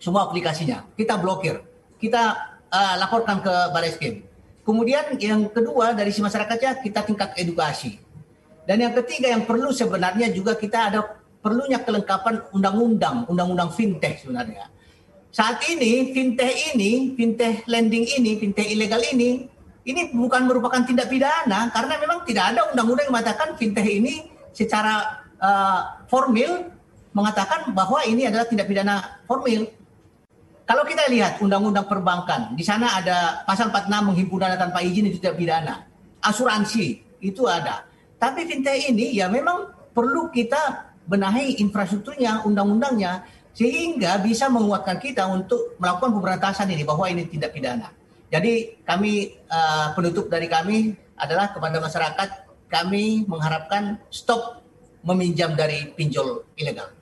[0.00, 0.88] semua aplikasinya.
[0.94, 1.58] Kita blokir.
[1.98, 2.22] Kita
[2.70, 4.22] uh, laporkan ke Baris Krim.
[4.62, 7.98] Kemudian yang kedua dari sisi masyarakatnya kita tingkat edukasi.
[8.68, 11.00] Dan yang ketiga yang perlu sebenarnya juga kita ada
[11.38, 14.66] perlunya kelengkapan undang-undang, undang-undang fintech sebenarnya.
[15.28, 19.46] Saat ini fintech ini, fintech lending ini, fintech ilegal ini,
[19.88, 25.24] ini bukan merupakan tindak pidana karena memang tidak ada undang-undang yang mengatakan fintech ini secara
[25.40, 26.68] uh, formil
[27.16, 29.68] mengatakan bahwa ini adalah tindak pidana formil.
[30.68, 35.16] Kalau kita lihat undang-undang perbankan, di sana ada pasal 46 menghimpun dana tanpa izin itu
[35.16, 35.88] tidak pidana.
[36.20, 37.88] Asuransi itu ada.
[38.20, 43.24] Tapi fintech ini ya memang perlu kita benahi infrastrukturnya, undang-undangnya,
[43.56, 47.90] sehingga bisa menguatkan kita untuk melakukan pemberantasan ini bahwa ini tindak pidana.
[48.28, 52.28] Jadi kami uh, penutup dari kami adalah kepada masyarakat
[52.68, 54.60] kami mengharapkan stop
[55.00, 56.92] meminjam dari pinjol ilegal.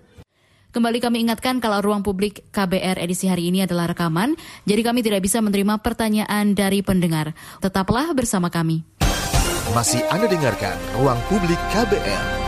[0.70, 4.36] Kembali kami ingatkan kalau ruang publik KBR edisi hari ini adalah rekaman,
[4.68, 7.32] jadi kami tidak bisa menerima pertanyaan dari pendengar.
[7.64, 8.84] Tetaplah bersama kami.
[9.72, 12.45] Masih Anda dengarkan Ruang Publik KBR.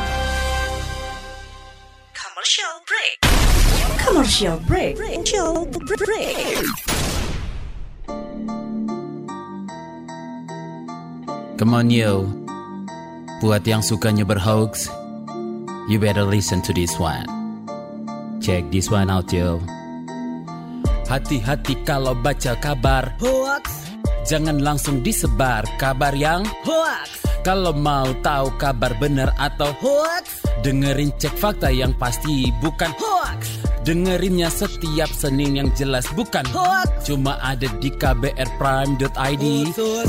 [2.39, 3.17] Commercial break.
[3.99, 4.95] Commercial break.
[4.95, 5.67] Commercial
[6.07, 6.55] break.
[11.59, 12.31] Come on yo.
[13.43, 14.87] Buat yang sukanya berhoax,
[15.91, 17.27] you better listen to this one.
[18.39, 19.59] Check this one out yo.
[21.11, 23.91] Hati-hati kalau baca kabar Hoax.
[24.31, 27.28] Jangan langsung disebar kabar yang Hoax.
[27.49, 30.45] Kalau mau tahu kabar benar atau Hoax.
[30.61, 33.65] Dengerin cek fakta yang pasti bukan Hoax.
[33.89, 37.09] Dengerinnya setiap Senin yang jelas bukan Hoax.
[37.09, 39.45] Cuma ada di kbrprime.id.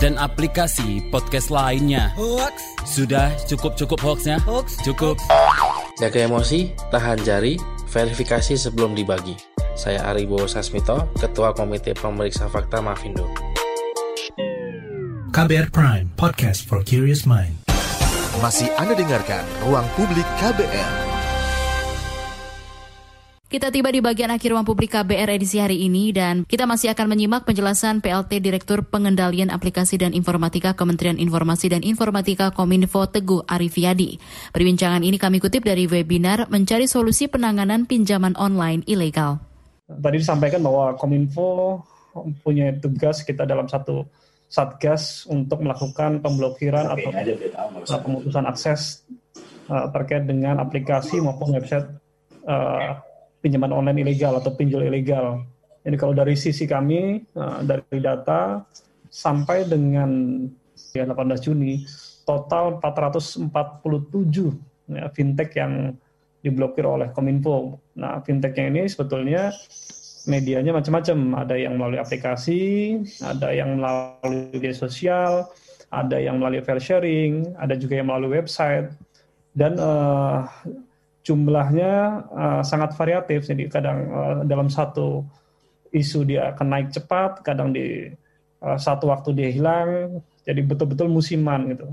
[0.04, 2.60] Dan aplikasi podcast lainnya Hoax.
[2.84, 4.44] Sudah cukup-cukup hoaxnya?
[4.44, 4.76] Hoax.
[4.84, 5.16] Cukup
[5.96, 7.56] Jaga emosi, tahan jari,
[7.88, 9.40] verifikasi sebelum dibagi.
[9.80, 13.49] Saya Aribo Sasmito, Ketua Komite Pemeriksa Fakta Mafindo.
[15.40, 17.56] KBR Prime, podcast for curious mind.
[18.44, 20.94] Masih Anda dengarkan Ruang Publik KBR.
[23.48, 27.16] Kita tiba di bagian akhir ruang publik KBR edisi hari ini dan kita masih akan
[27.16, 34.20] menyimak penjelasan PLT Direktur Pengendalian Aplikasi dan Informatika Kementerian Informasi dan Informatika Kominfo Teguh Arifiyadi.
[34.52, 39.40] Perbincangan ini kami kutip dari webinar Mencari Solusi Penanganan Pinjaman Online Ilegal.
[39.88, 41.80] Tadi disampaikan bahwa Kominfo
[42.44, 44.04] punya tugas kita dalam satu
[44.50, 49.06] satgas untuk melakukan pemblokiran atau pemutusan akses
[49.70, 51.86] uh, terkait dengan aplikasi maupun website
[52.50, 52.97] uh,
[53.45, 55.45] pinjaman online ilegal atau pinjol ilegal.
[55.86, 58.66] Jadi kalau dari sisi kami uh, dari data
[59.14, 60.43] sampai dengan
[60.97, 61.86] ya, 18 Juni
[62.26, 63.54] total 447
[64.97, 65.93] ya, fintech yang
[66.41, 67.78] diblokir oleh Kominfo.
[68.00, 69.52] Nah, fintechnya ini sebetulnya
[70.30, 71.18] medianya macam-macam.
[71.44, 72.62] Ada yang melalui aplikasi,
[73.20, 75.50] ada yang melalui media sosial,
[75.90, 78.94] ada yang melalui file sharing, ada juga yang melalui website.
[79.58, 80.46] Dan uh,
[81.26, 83.50] jumlahnya uh, sangat variatif.
[83.50, 85.26] Jadi kadang uh, dalam satu
[85.90, 88.14] isu dia akan naik cepat, kadang di
[88.62, 90.22] uh, satu waktu dia hilang.
[90.46, 91.90] Jadi betul-betul musiman gitu.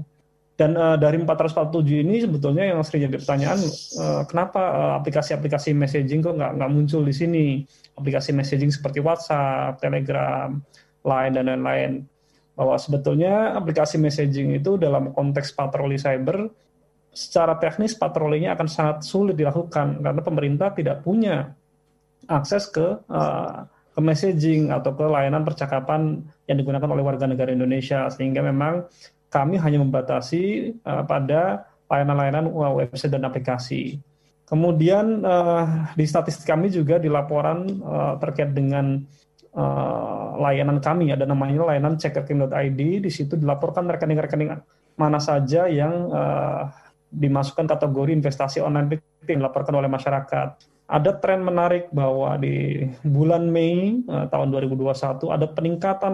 [0.56, 3.60] Dan uh, dari 447 ini sebetulnya yang sering jadi pertanyaan,
[4.00, 4.60] uh, kenapa
[5.04, 7.46] aplikasi-aplikasi uh, messaging kok nggak nggak muncul di sini?
[7.92, 10.56] Aplikasi messaging seperti WhatsApp, Telegram,
[11.04, 11.92] Line dan lain-lain.
[12.56, 16.48] Bahwa sebetulnya aplikasi messaging itu dalam konteks patroli cyber
[17.12, 21.52] secara teknis patrolinya akan sangat sulit dilakukan karena pemerintah tidak punya
[22.28, 23.64] akses ke uh,
[23.96, 28.84] ke messaging atau ke layanan percakapan yang digunakan oleh warga negara Indonesia sehingga memang
[29.30, 34.02] kami hanya membatasi uh, pada layanan-layanan website dan aplikasi.
[34.46, 39.02] Kemudian uh, di statistik kami juga di laporan uh, terkait dengan
[39.58, 44.54] uh, layanan kami ada namanya layanan cekrekening.id di situ dilaporkan rekening-rekening
[44.94, 46.70] mana saja yang uh,
[47.10, 50.48] dimasukkan kategori investasi online yang dilaporkan oleh masyarakat.
[50.86, 56.12] Ada tren menarik bahwa di bulan Mei uh, tahun 2021 ada peningkatan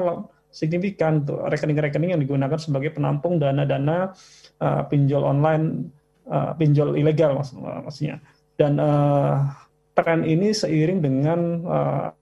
[0.53, 4.13] signifikan untuk rekening-rekening yang digunakan sebagai penampung dana-dana
[4.61, 5.89] uh, pinjol online,
[6.29, 7.51] uh, pinjol ilegal mak
[7.89, 8.21] maksudnya.
[8.55, 9.49] Dan uh,
[9.97, 12.13] tren ini seiring dengan uh,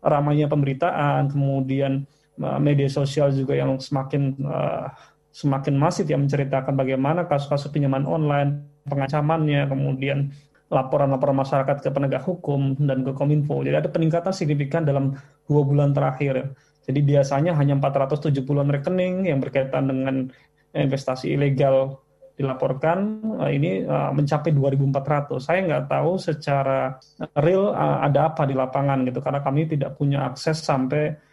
[0.00, 2.08] ramainya pemberitaan, kemudian
[2.40, 4.88] uh, media sosial juga yang semakin uh,
[5.28, 10.32] semakin masif yang menceritakan bagaimana kasus-kasus pinjaman online, pengancamannya, kemudian
[10.68, 13.64] laporan-laporan masyarakat ke penegak hukum dan ke Kominfo.
[13.64, 15.16] Jadi ada peningkatan signifikan dalam
[15.48, 16.52] dua bulan terakhir.
[16.88, 20.32] Jadi biasanya hanya 470-an rekening yang berkaitan dengan
[20.72, 22.00] investasi ilegal
[22.38, 23.20] dilaporkan
[23.50, 25.36] ini uh, mencapai 2.400.
[25.42, 26.96] Saya nggak tahu secara
[27.44, 31.28] real ada apa di lapangan gitu karena kami tidak punya akses sampai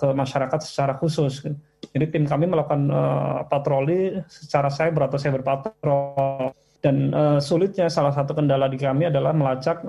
[0.00, 1.44] ke masyarakat secara khusus.
[1.92, 2.88] Jadi tim kami melakukan
[3.44, 6.56] patroli secara cyber atau cyber patrol.
[6.80, 7.12] Dan
[7.44, 9.84] sulitnya salah satu kendala di kami adalah melacak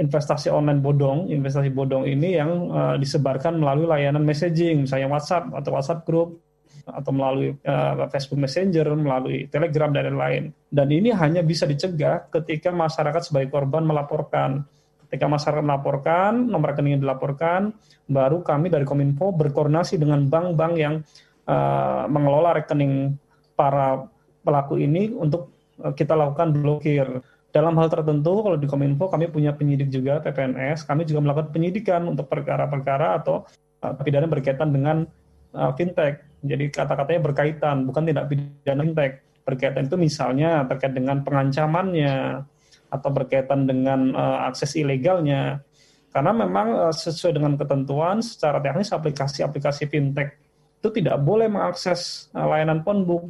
[0.00, 1.28] investasi online bodong.
[1.28, 6.40] Investasi bodong ini yang uh, disebarkan melalui layanan messaging, misalnya WhatsApp atau WhatsApp group
[6.82, 10.50] atau melalui uh, Facebook Messenger, melalui Telegram dan lain-lain.
[10.66, 14.66] Dan ini hanya bisa dicegah ketika masyarakat sebagai korban melaporkan.
[15.06, 17.76] Ketika masyarakat melaporkan, nomor rekeningnya dilaporkan,
[18.08, 21.04] baru kami dari Kominfo berkoordinasi dengan bank-bank yang
[21.46, 23.20] uh, mengelola rekening
[23.52, 24.08] para
[24.42, 25.52] pelaku ini untuk
[25.90, 27.06] kita lakukan blokir.
[27.52, 32.08] Dalam hal tertentu kalau di Kominfo kami punya penyidik juga PPNS, kami juga melakukan penyidikan
[32.08, 33.44] untuk perkara-perkara atau
[33.84, 35.04] uh, pidana berkaitan dengan
[35.52, 36.24] uh, fintech.
[36.40, 39.12] Jadi kata-katanya berkaitan, bukan tidak pidana fintech.
[39.44, 42.40] Berkaitan itu misalnya terkait dengan pengancamannya
[42.88, 45.60] atau berkaitan dengan uh, akses ilegalnya.
[46.08, 50.40] Karena memang uh, sesuai dengan ketentuan secara teknis aplikasi-aplikasi fintech
[50.80, 53.28] itu tidak boleh mengakses uh, layanan phonebook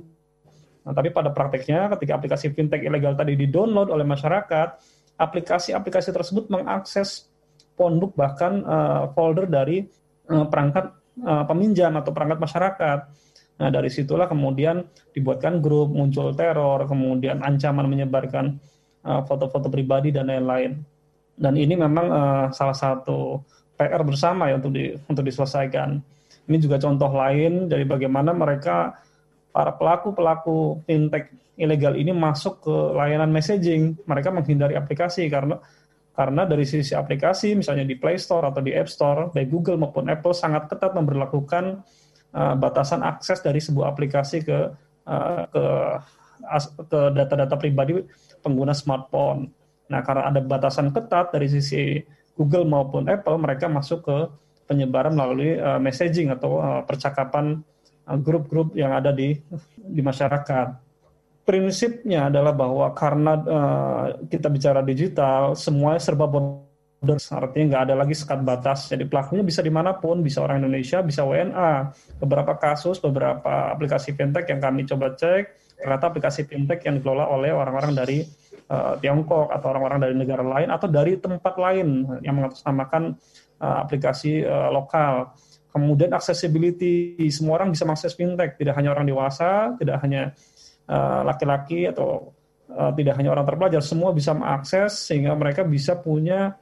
[0.83, 4.69] Nah, tapi pada prakteknya ketika aplikasi fintech ilegal tadi di-download oleh masyarakat,
[5.15, 7.31] aplikasi-aplikasi tersebut mengakses
[7.79, 9.87] phonebook bahkan uh, folder dari
[10.29, 10.91] uh, perangkat
[11.23, 12.99] uh, peminjam atau perangkat masyarakat.
[13.63, 14.83] Nah, dari situlah kemudian
[15.15, 18.59] dibuatkan grup, muncul teror, kemudian ancaman menyebarkan
[19.03, 20.83] foto-foto uh, pribadi dan lain-lain.
[21.39, 23.39] Dan ini memang uh, salah satu
[23.79, 25.99] PR bersama ya untuk di, untuk diselesaikan.
[26.47, 28.99] Ini juga contoh lain dari bagaimana mereka
[29.53, 31.29] para pelaku-pelaku fintech
[31.61, 34.01] ilegal ini masuk ke layanan messaging.
[34.09, 35.61] Mereka menghindari aplikasi karena
[36.13, 40.13] karena dari sisi aplikasi, misalnya di Play Store atau di App Store, baik Google maupun
[40.13, 41.81] Apple sangat ketat memperlakukan
[42.37, 44.59] uh, batasan akses dari sebuah aplikasi ke
[45.09, 45.65] uh, ke
[46.91, 47.97] ke data-data pribadi
[48.45, 49.49] pengguna smartphone.
[49.89, 51.97] Nah, karena ada batasan ketat dari sisi
[52.37, 54.19] Google maupun Apple, mereka masuk ke
[54.69, 57.65] penyebaran melalui uh, messaging atau uh, percakapan
[58.07, 59.39] grup-grup yang ada di
[59.79, 60.69] di masyarakat.
[61.43, 68.15] Prinsipnya adalah bahwa karena uh, kita bicara digital, semuanya serba border, artinya nggak ada lagi
[68.15, 68.87] sekat batas.
[68.87, 71.91] Jadi pelakunya bisa di mana pun, bisa orang Indonesia, bisa WNA.
[72.23, 77.51] Beberapa kasus, beberapa aplikasi fintech yang kami coba cek, ternyata aplikasi fintech yang dikelola oleh
[77.51, 78.23] orang-orang dari
[78.71, 83.19] uh, Tiongkok atau orang-orang dari negara lain atau dari tempat lain yang mengatasnamakan
[83.59, 85.35] uh, aplikasi uh, lokal
[85.73, 90.37] Kemudian accessibility, semua orang bisa mengakses fintech, tidak hanya orang dewasa, tidak hanya
[90.85, 92.09] eh, laki-laki uh, atau
[92.69, 96.61] uh, tidak hanya orang terpelajar, semua bisa mengakses sehingga mereka bisa punya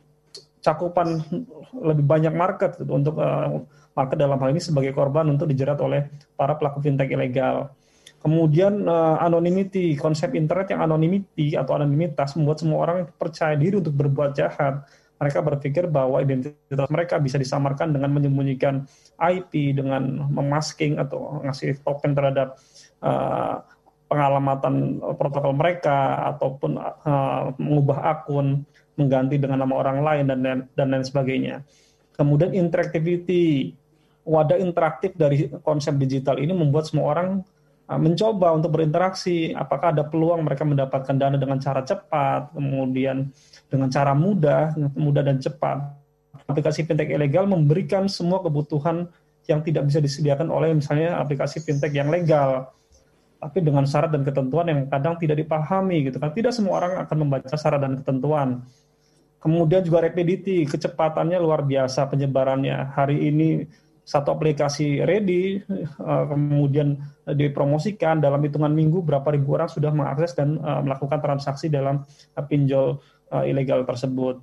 [0.62, 1.26] cakupan
[1.74, 3.66] lebih banyak market gitu, untuk uh,
[3.98, 6.06] market dalam hal ini sebagai korban untuk dijerat oleh
[6.38, 7.74] para pelaku fintech ilegal.
[8.20, 13.96] Kemudian uh, anonymity, konsep internet yang anonymity atau anonimitas membuat semua orang percaya diri untuk
[13.96, 14.86] berbuat jahat
[15.21, 18.89] mereka berpikir bahwa identitas mereka bisa disamarkan dengan menyembunyikan
[19.21, 22.57] IP, dengan memasking atau ngasih token terhadap
[23.05, 23.61] uh,
[24.09, 28.64] pengalamatan protokol mereka ataupun uh, mengubah akun,
[28.97, 30.41] mengganti dengan nama orang lain dan
[30.73, 31.68] dan lain sebagainya.
[32.16, 33.77] Kemudian interactivity,
[34.25, 37.45] wadah interaktif dari konsep digital ini membuat semua orang
[37.99, 39.51] mencoba untuk berinteraksi.
[39.51, 43.32] Apakah ada peluang mereka mendapatkan dana dengan cara cepat, kemudian
[43.66, 45.82] dengan cara mudah, mudah dan cepat.
[46.47, 49.11] Aplikasi fintech ilegal memberikan semua kebutuhan
[49.51, 52.70] yang tidak bisa disediakan oleh misalnya aplikasi fintech yang legal.
[53.41, 56.30] Tapi dengan syarat dan ketentuan yang kadang tidak dipahami gitu kan.
[56.30, 58.62] Tidak semua orang akan membaca syarat dan ketentuan.
[59.41, 62.93] Kemudian juga rapidity, kecepatannya luar biasa penyebarannya.
[62.93, 63.64] Hari ini
[64.11, 66.98] satu aplikasi ready, eh, kemudian
[67.30, 72.02] dipromosikan dalam hitungan minggu berapa ribu orang sudah mengakses dan eh, melakukan transaksi dalam
[72.34, 72.98] pinjol
[73.30, 74.42] uh, ilegal tersebut.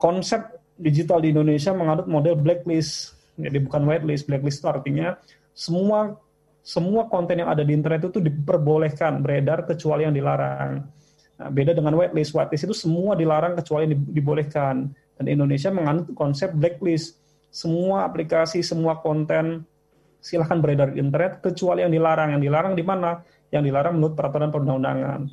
[0.00, 0.40] Konsep
[0.80, 4.24] digital di Indonesia menganut model blacklist, jadi bukan whitelist.
[4.26, 5.14] Blacklist itu artinya
[5.52, 6.16] semua
[6.62, 10.82] semua konten yang ada di internet itu diperbolehkan beredar kecuali yang dilarang.
[11.38, 12.32] Nah, beda dengan whitelist.
[12.34, 14.90] Whitelist itu semua dilarang kecuali yang dibolehkan.
[15.18, 17.21] Dan Indonesia menganut konsep blacklist.
[17.52, 19.68] Semua aplikasi, semua konten
[20.24, 22.32] silahkan beredar di internet kecuali yang dilarang.
[22.32, 23.20] Yang dilarang di mana?
[23.52, 25.28] Yang dilarang menurut peraturan perundang-undangan.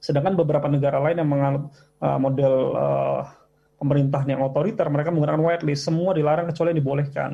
[0.00, 1.64] Sedangkan beberapa negara lain yang menganut
[2.00, 3.22] uh, model uh,
[3.76, 7.30] pemerintahan yang otoriter, mereka menggunakan whitelist, semua dilarang kecuali yang dibolehkan.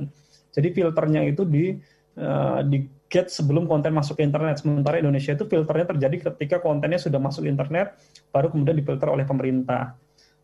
[0.51, 1.79] Jadi filternya itu di
[2.19, 4.63] uh, di get sebelum konten masuk ke internet.
[4.63, 7.95] Sementara Indonesia itu filternya terjadi ketika kontennya sudah masuk internet,
[8.35, 9.95] baru kemudian difilter oleh pemerintah.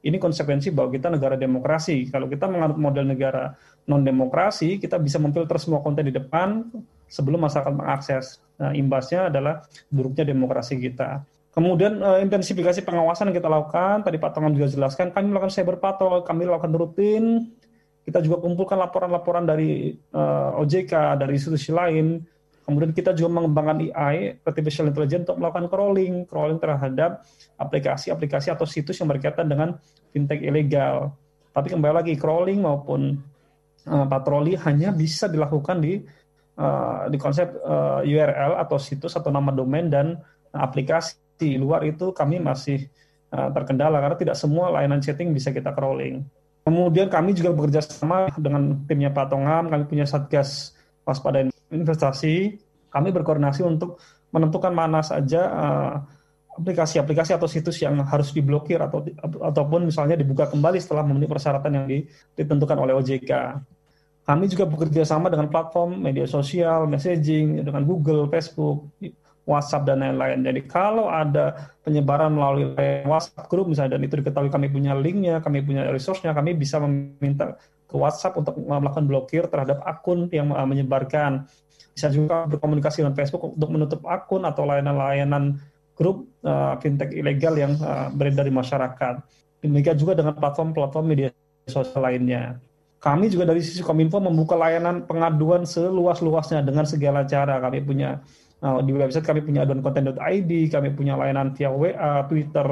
[0.04, 2.06] Ini konsekuensi bahwa kita negara demokrasi.
[2.12, 3.56] Kalau kita menganut model negara
[3.88, 6.68] non demokrasi, kita bisa memfilter semua konten di depan
[7.08, 8.38] sebelum masyarakat mengakses.
[8.60, 11.24] Nah, imbasnya adalah buruknya demokrasi kita.
[11.56, 15.80] Kemudian uh, intensifikasi pengawasan yang kita lakukan, tadi Pak Tongam juga jelaskan, kami melakukan cyber
[15.80, 17.48] patrol, kami lakukan rutin,
[18.04, 22.22] kita juga kumpulkan laporan-laporan dari uh, eh, OJK, dari institusi lain,
[22.66, 27.22] kemudian kita juga mengembangkan AI, artificial intelligence, untuk melakukan crawling, crawling terhadap
[27.56, 29.78] aplikasi-aplikasi atau situs yang berkaitan dengan
[30.10, 31.14] fintech ilegal.
[31.54, 33.22] Tapi kembali lagi, crawling maupun
[33.86, 36.02] uh, patroli hanya bisa dilakukan di
[36.58, 40.18] uh, di konsep uh, URL atau situs atau nama domain dan
[40.50, 42.90] aplikasi di luar itu kami masih
[43.30, 46.26] uh, terkendala karena tidak semua layanan chatting bisa kita crawling.
[46.66, 50.74] Kemudian kami juga bekerja sama dengan timnya Pak Tongam, kami punya Satgas
[51.06, 52.54] Waspada Investasi,
[52.90, 53.98] kami berkoordinasi untuk
[54.30, 55.94] menentukan mana saja uh,
[56.56, 61.86] aplikasi-aplikasi atau situs yang harus diblokir atau ataupun misalnya dibuka kembali setelah memenuhi persyaratan yang
[62.32, 63.32] ditentukan oleh OJK.
[64.26, 68.90] Kami juga bekerja sama dengan platform media sosial, messaging dengan Google, Facebook,
[69.46, 70.42] WhatsApp dan lain-lain.
[70.42, 72.74] Jadi kalau ada penyebaran melalui
[73.06, 77.54] WhatsApp group misalnya dan itu diketahui kami punya linknya, kami punya resource-nya, kami bisa meminta
[77.86, 81.46] ke WhatsApp untuk melakukan blokir terhadap akun yang menyebarkan.
[81.96, 85.56] Bisa juga berkomunikasi dengan Facebook untuk menutup akun atau layanan-layanan
[85.96, 89.24] grup uh, fintech ilegal yang uh, beredar di masyarakat.
[89.64, 91.32] Demikian juga dengan platform-platform media
[91.64, 92.60] sosial lainnya.
[93.00, 97.56] Kami juga dari sisi Kominfo membuka layanan pengaduan seluas-luasnya dengan segala cara.
[97.64, 98.20] Kami punya
[98.60, 102.68] uh, di website kami punya aduan konten.id, kami punya layanan via WA, Twitter,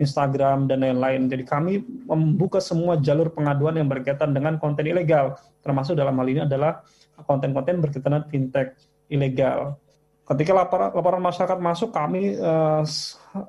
[0.00, 1.28] Instagram dan lain-lain.
[1.28, 6.40] Jadi kami membuka semua jalur pengaduan yang berkaitan dengan konten ilegal, termasuk dalam hal ini
[6.48, 6.80] adalah
[7.28, 8.68] konten-konten berkaitan dengan fintech
[9.12, 9.76] ilegal.
[10.24, 12.86] Ketika laporan, laporan masyarakat masuk, kami uh,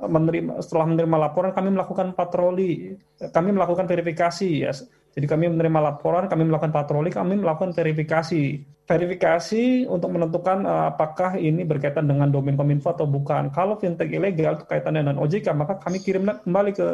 [0.02, 2.97] menerima setelah menerima laporan kami melakukan patroli,
[3.32, 4.74] kami melakukan verifikasi ya
[5.12, 8.64] jadi kami menerima laporan, kami melakukan patroli, kami melakukan verifikasi.
[8.88, 13.51] Verifikasi untuk menentukan uh, apakah ini berkaitan dengan domain Kominfo atau bukan.
[13.51, 16.88] Kalau fintech ilegal itu kaitannya dengan OJK, maka kami kirim kembali ke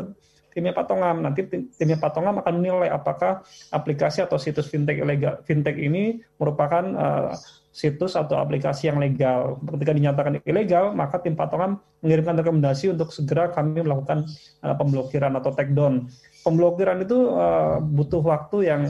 [0.54, 1.22] timnya Patongam.
[1.22, 1.46] Nanti
[1.78, 7.34] timnya Patongam akan menilai apakah aplikasi atau situs fintech ilegal fintech ini merupakan uh,
[7.70, 9.62] situs atau aplikasi yang legal.
[9.62, 14.26] Ketika dinyatakan ilegal, maka tim Patongam mengirimkan rekomendasi untuk segera kami melakukan
[14.66, 16.10] uh, pemblokiran atau take down
[16.48, 18.82] pemblokiran itu uh, butuh waktu yang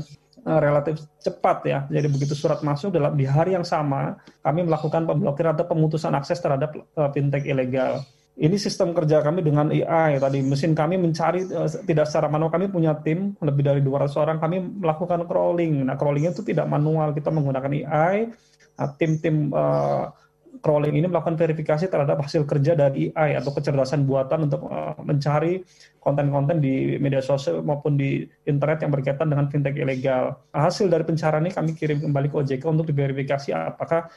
[0.45, 1.79] uh, relatif cepat ya.
[1.89, 6.37] Jadi begitu surat masuk dalam di hari yang sama kami melakukan pemblokiran atau pemutusan akses
[6.37, 8.05] terhadap uh, fintech ilegal.
[8.37, 12.69] Ini sistem kerja kami dengan AI tadi mesin kami mencari uh, tidak secara manual kami
[12.69, 15.81] punya tim lebih dari 200 orang kami melakukan crawling.
[15.89, 18.29] Nah crawling itu tidak manual kita menggunakan AI.
[18.77, 20.13] Nah, tim-tim uh,
[20.59, 25.61] crawling ini melakukan verifikasi terhadap hasil kerja dari AI atau kecerdasan buatan untuk uh, mencari
[26.01, 30.37] konten-konten di media sosial maupun di internet yang berkaitan dengan fintech ilegal.
[30.51, 34.09] Hasil dari pencarian ini kami kirim kembali ke OJK untuk diverifikasi apakah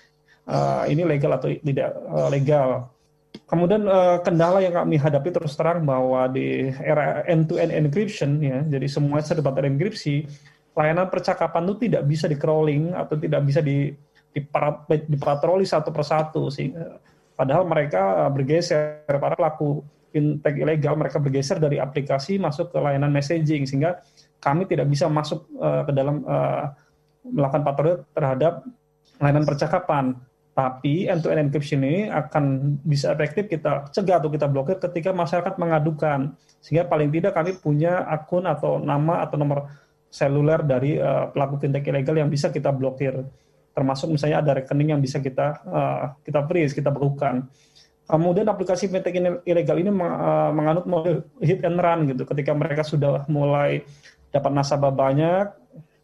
[0.49, 2.91] uh, ini legal atau tidak uh, legal.
[3.47, 3.87] Kemudian
[4.27, 9.55] kendala yang kami hadapi terus terang bahwa di era end-to-end encryption ya, jadi semuanya serba
[9.55, 10.27] terenkripsi,
[10.75, 13.91] layanan percakapan itu tidak bisa di crawling atau tidak bisa di
[15.09, 16.71] dipatroli satu persatu sih.
[17.35, 23.65] Padahal mereka bergeser para pelaku fintech ilegal mereka bergeser dari aplikasi masuk ke layanan messaging
[23.65, 24.03] sehingga
[24.43, 26.75] kami tidak bisa masuk uh, ke dalam uh,
[27.25, 28.65] melakukan patroli terhadap
[29.23, 30.05] layanan percakapan.
[30.51, 36.35] Tapi end-to-end encryption ini akan bisa efektif kita cegah atau kita blokir ketika masyarakat mengadukan.
[36.61, 39.71] Sehingga paling tidak kami punya akun atau nama atau nomor
[40.11, 43.15] seluler dari uh, pelaku fintech ilegal yang bisa kita blokir
[43.71, 47.47] termasuk misalnya ada rekening yang bisa kita uh, kita freeze, kita bekukan.
[48.11, 49.15] Kemudian aplikasi fintech
[49.47, 52.27] ilegal ini uh, menganut model hit and run gitu.
[52.27, 53.87] Ketika mereka sudah mulai
[54.35, 55.47] dapat nasabah banyak,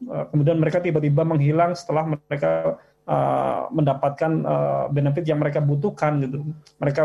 [0.07, 2.79] uh, kemudian mereka tiba-tiba menghilang setelah mereka
[3.11, 6.47] uh, mendapatkan uh, benefit yang mereka butuhkan gitu.
[6.79, 7.03] Mereka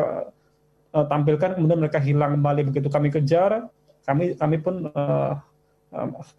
[0.93, 3.73] uh, tampilkan kemudian mereka hilang kembali begitu kami kejar,
[4.05, 5.33] kami kami pun uh,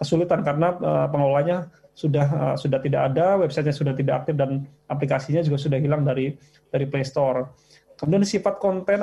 [0.01, 5.45] kesulitan karena uh, pengelolanya sudah uh, sudah tidak ada, websitenya sudah tidak aktif dan aplikasinya
[5.45, 6.33] juga sudah hilang dari
[6.73, 7.53] dari Play Store.
[8.01, 8.99] Kemudian sifat konten,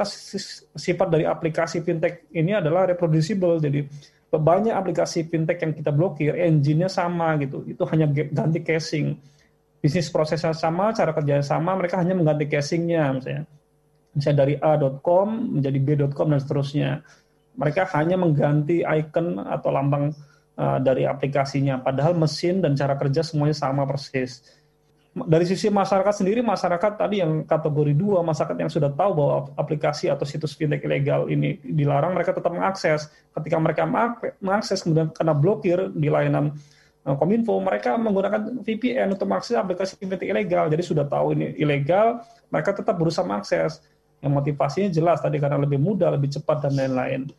[0.75, 3.61] sifat dari aplikasi fintech ini adalah reproducible.
[3.61, 3.85] Jadi
[4.27, 7.63] banyak aplikasi fintech yang kita blokir, engine-nya sama gitu.
[7.63, 9.15] Itu hanya ganti casing.
[9.79, 13.43] Bisnis prosesnya sama, cara kerjanya sama, mereka hanya mengganti casingnya misalnya.
[14.11, 16.89] Misalnya dari A.com menjadi B.com dan seterusnya.
[17.55, 20.11] Mereka hanya mengganti icon atau lambang
[20.59, 21.79] uh, dari aplikasinya.
[21.79, 24.43] Padahal mesin dan cara kerja semuanya sama persis.
[25.09, 30.05] Dari sisi masyarakat sendiri, masyarakat tadi yang kategori dua, masyarakat yang sudah tahu bahwa aplikasi
[30.05, 33.09] atau situs fintech ilegal ini dilarang, mereka tetap mengakses.
[33.33, 33.89] Ketika mereka
[34.37, 36.53] mengakses, kemudian kena blokir di layanan
[37.09, 40.69] eh, Kominfo, mereka menggunakan VPN untuk mengakses aplikasi fintech ilegal.
[40.69, 42.21] Jadi sudah tahu ini ilegal,
[42.53, 43.81] mereka tetap berusaha mengakses.
[44.21, 47.33] Yang motivasinya jelas tadi karena lebih mudah, lebih cepat dan lain-lain.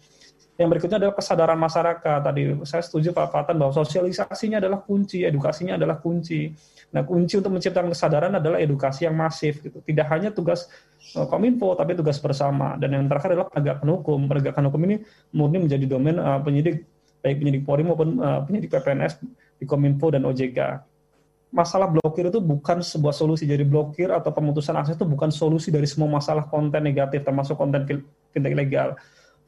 [0.61, 2.21] Yang berikutnya adalah kesadaran masyarakat.
[2.21, 6.53] Tadi saya setuju Pak Fatan bahwa sosialisasinya adalah kunci, edukasinya adalah kunci.
[6.93, 9.65] Nah, kunci untuk menciptakan kesadaran adalah edukasi yang masif.
[9.65, 9.81] Gitu.
[9.81, 10.69] Tidak hanya tugas
[11.17, 12.77] uh, Kominfo, tapi tugas bersama.
[12.77, 14.21] Dan yang terakhir adalah penegakan hukum.
[14.29, 14.97] Penegakan hukum ini
[15.33, 16.85] murni menjadi domain uh, penyidik,
[17.25, 19.17] baik penyidik Polri maupun uh, penyidik PPNS
[19.57, 20.61] di Kominfo dan OJK.
[21.57, 23.49] Masalah blokir itu bukan sebuah solusi.
[23.49, 27.89] Jadi blokir atau pemutusan akses itu bukan solusi dari semua masalah konten negatif, termasuk konten
[28.29, 29.01] fintech ilegal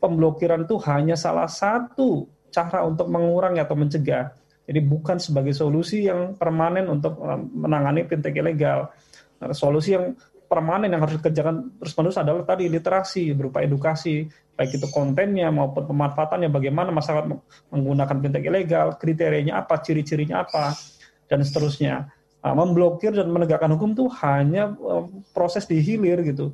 [0.03, 4.34] pemblokiran itu hanya salah satu cara untuk mengurangi atau mencegah.
[4.66, 8.90] Jadi bukan sebagai solusi yang permanen untuk eh, menangani fintech ilegal.
[9.38, 14.86] Nah, solusi yang permanen yang harus dikerjakan terus-menerus adalah tadi literasi berupa edukasi, baik itu
[14.92, 17.26] kontennya maupun pemanfaatannya, bagaimana masyarakat
[17.72, 20.76] menggunakan fintech ilegal, kriterianya apa, ciri-cirinya apa,
[21.24, 22.12] dan seterusnya.
[22.42, 26.53] Nah, memblokir dan menegakkan hukum itu hanya uh, proses di hilir gitu.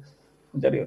[0.54, 0.84] Jadi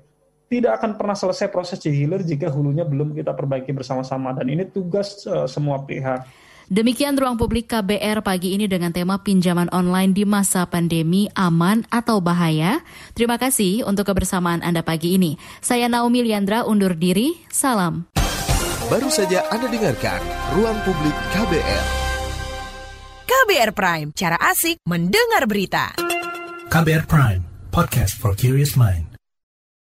[0.52, 4.68] tidak akan pernah selesai proses di hilir jika hulunya belum kita perbaiki bersama-sama dan ini
[4.68, 6.28] tugas uh, semua pihak.
[6.72, 12.24] Demikian ruang publik KBR pagi ini dengan tema pinjaman online di masa pandemi aman atau
[12.24, 12.80] bahaya.
[13.12, 15.36] Terima kasih untuk kebersamaan Anda pagi ini.
[15.60, 17.36] Saya Naomi Liandra undur diri.
[17.52, 18.08] Salam.
[18.88, 20.24] Baru saja Anda dengarkan
[20.56, 21.84] Ruang Publik KBR.
[23.28, 25.92] KBR Prime, cara asik mendengar berita.
[26.72, 29.11] KBR Prime, podcast for curious mind.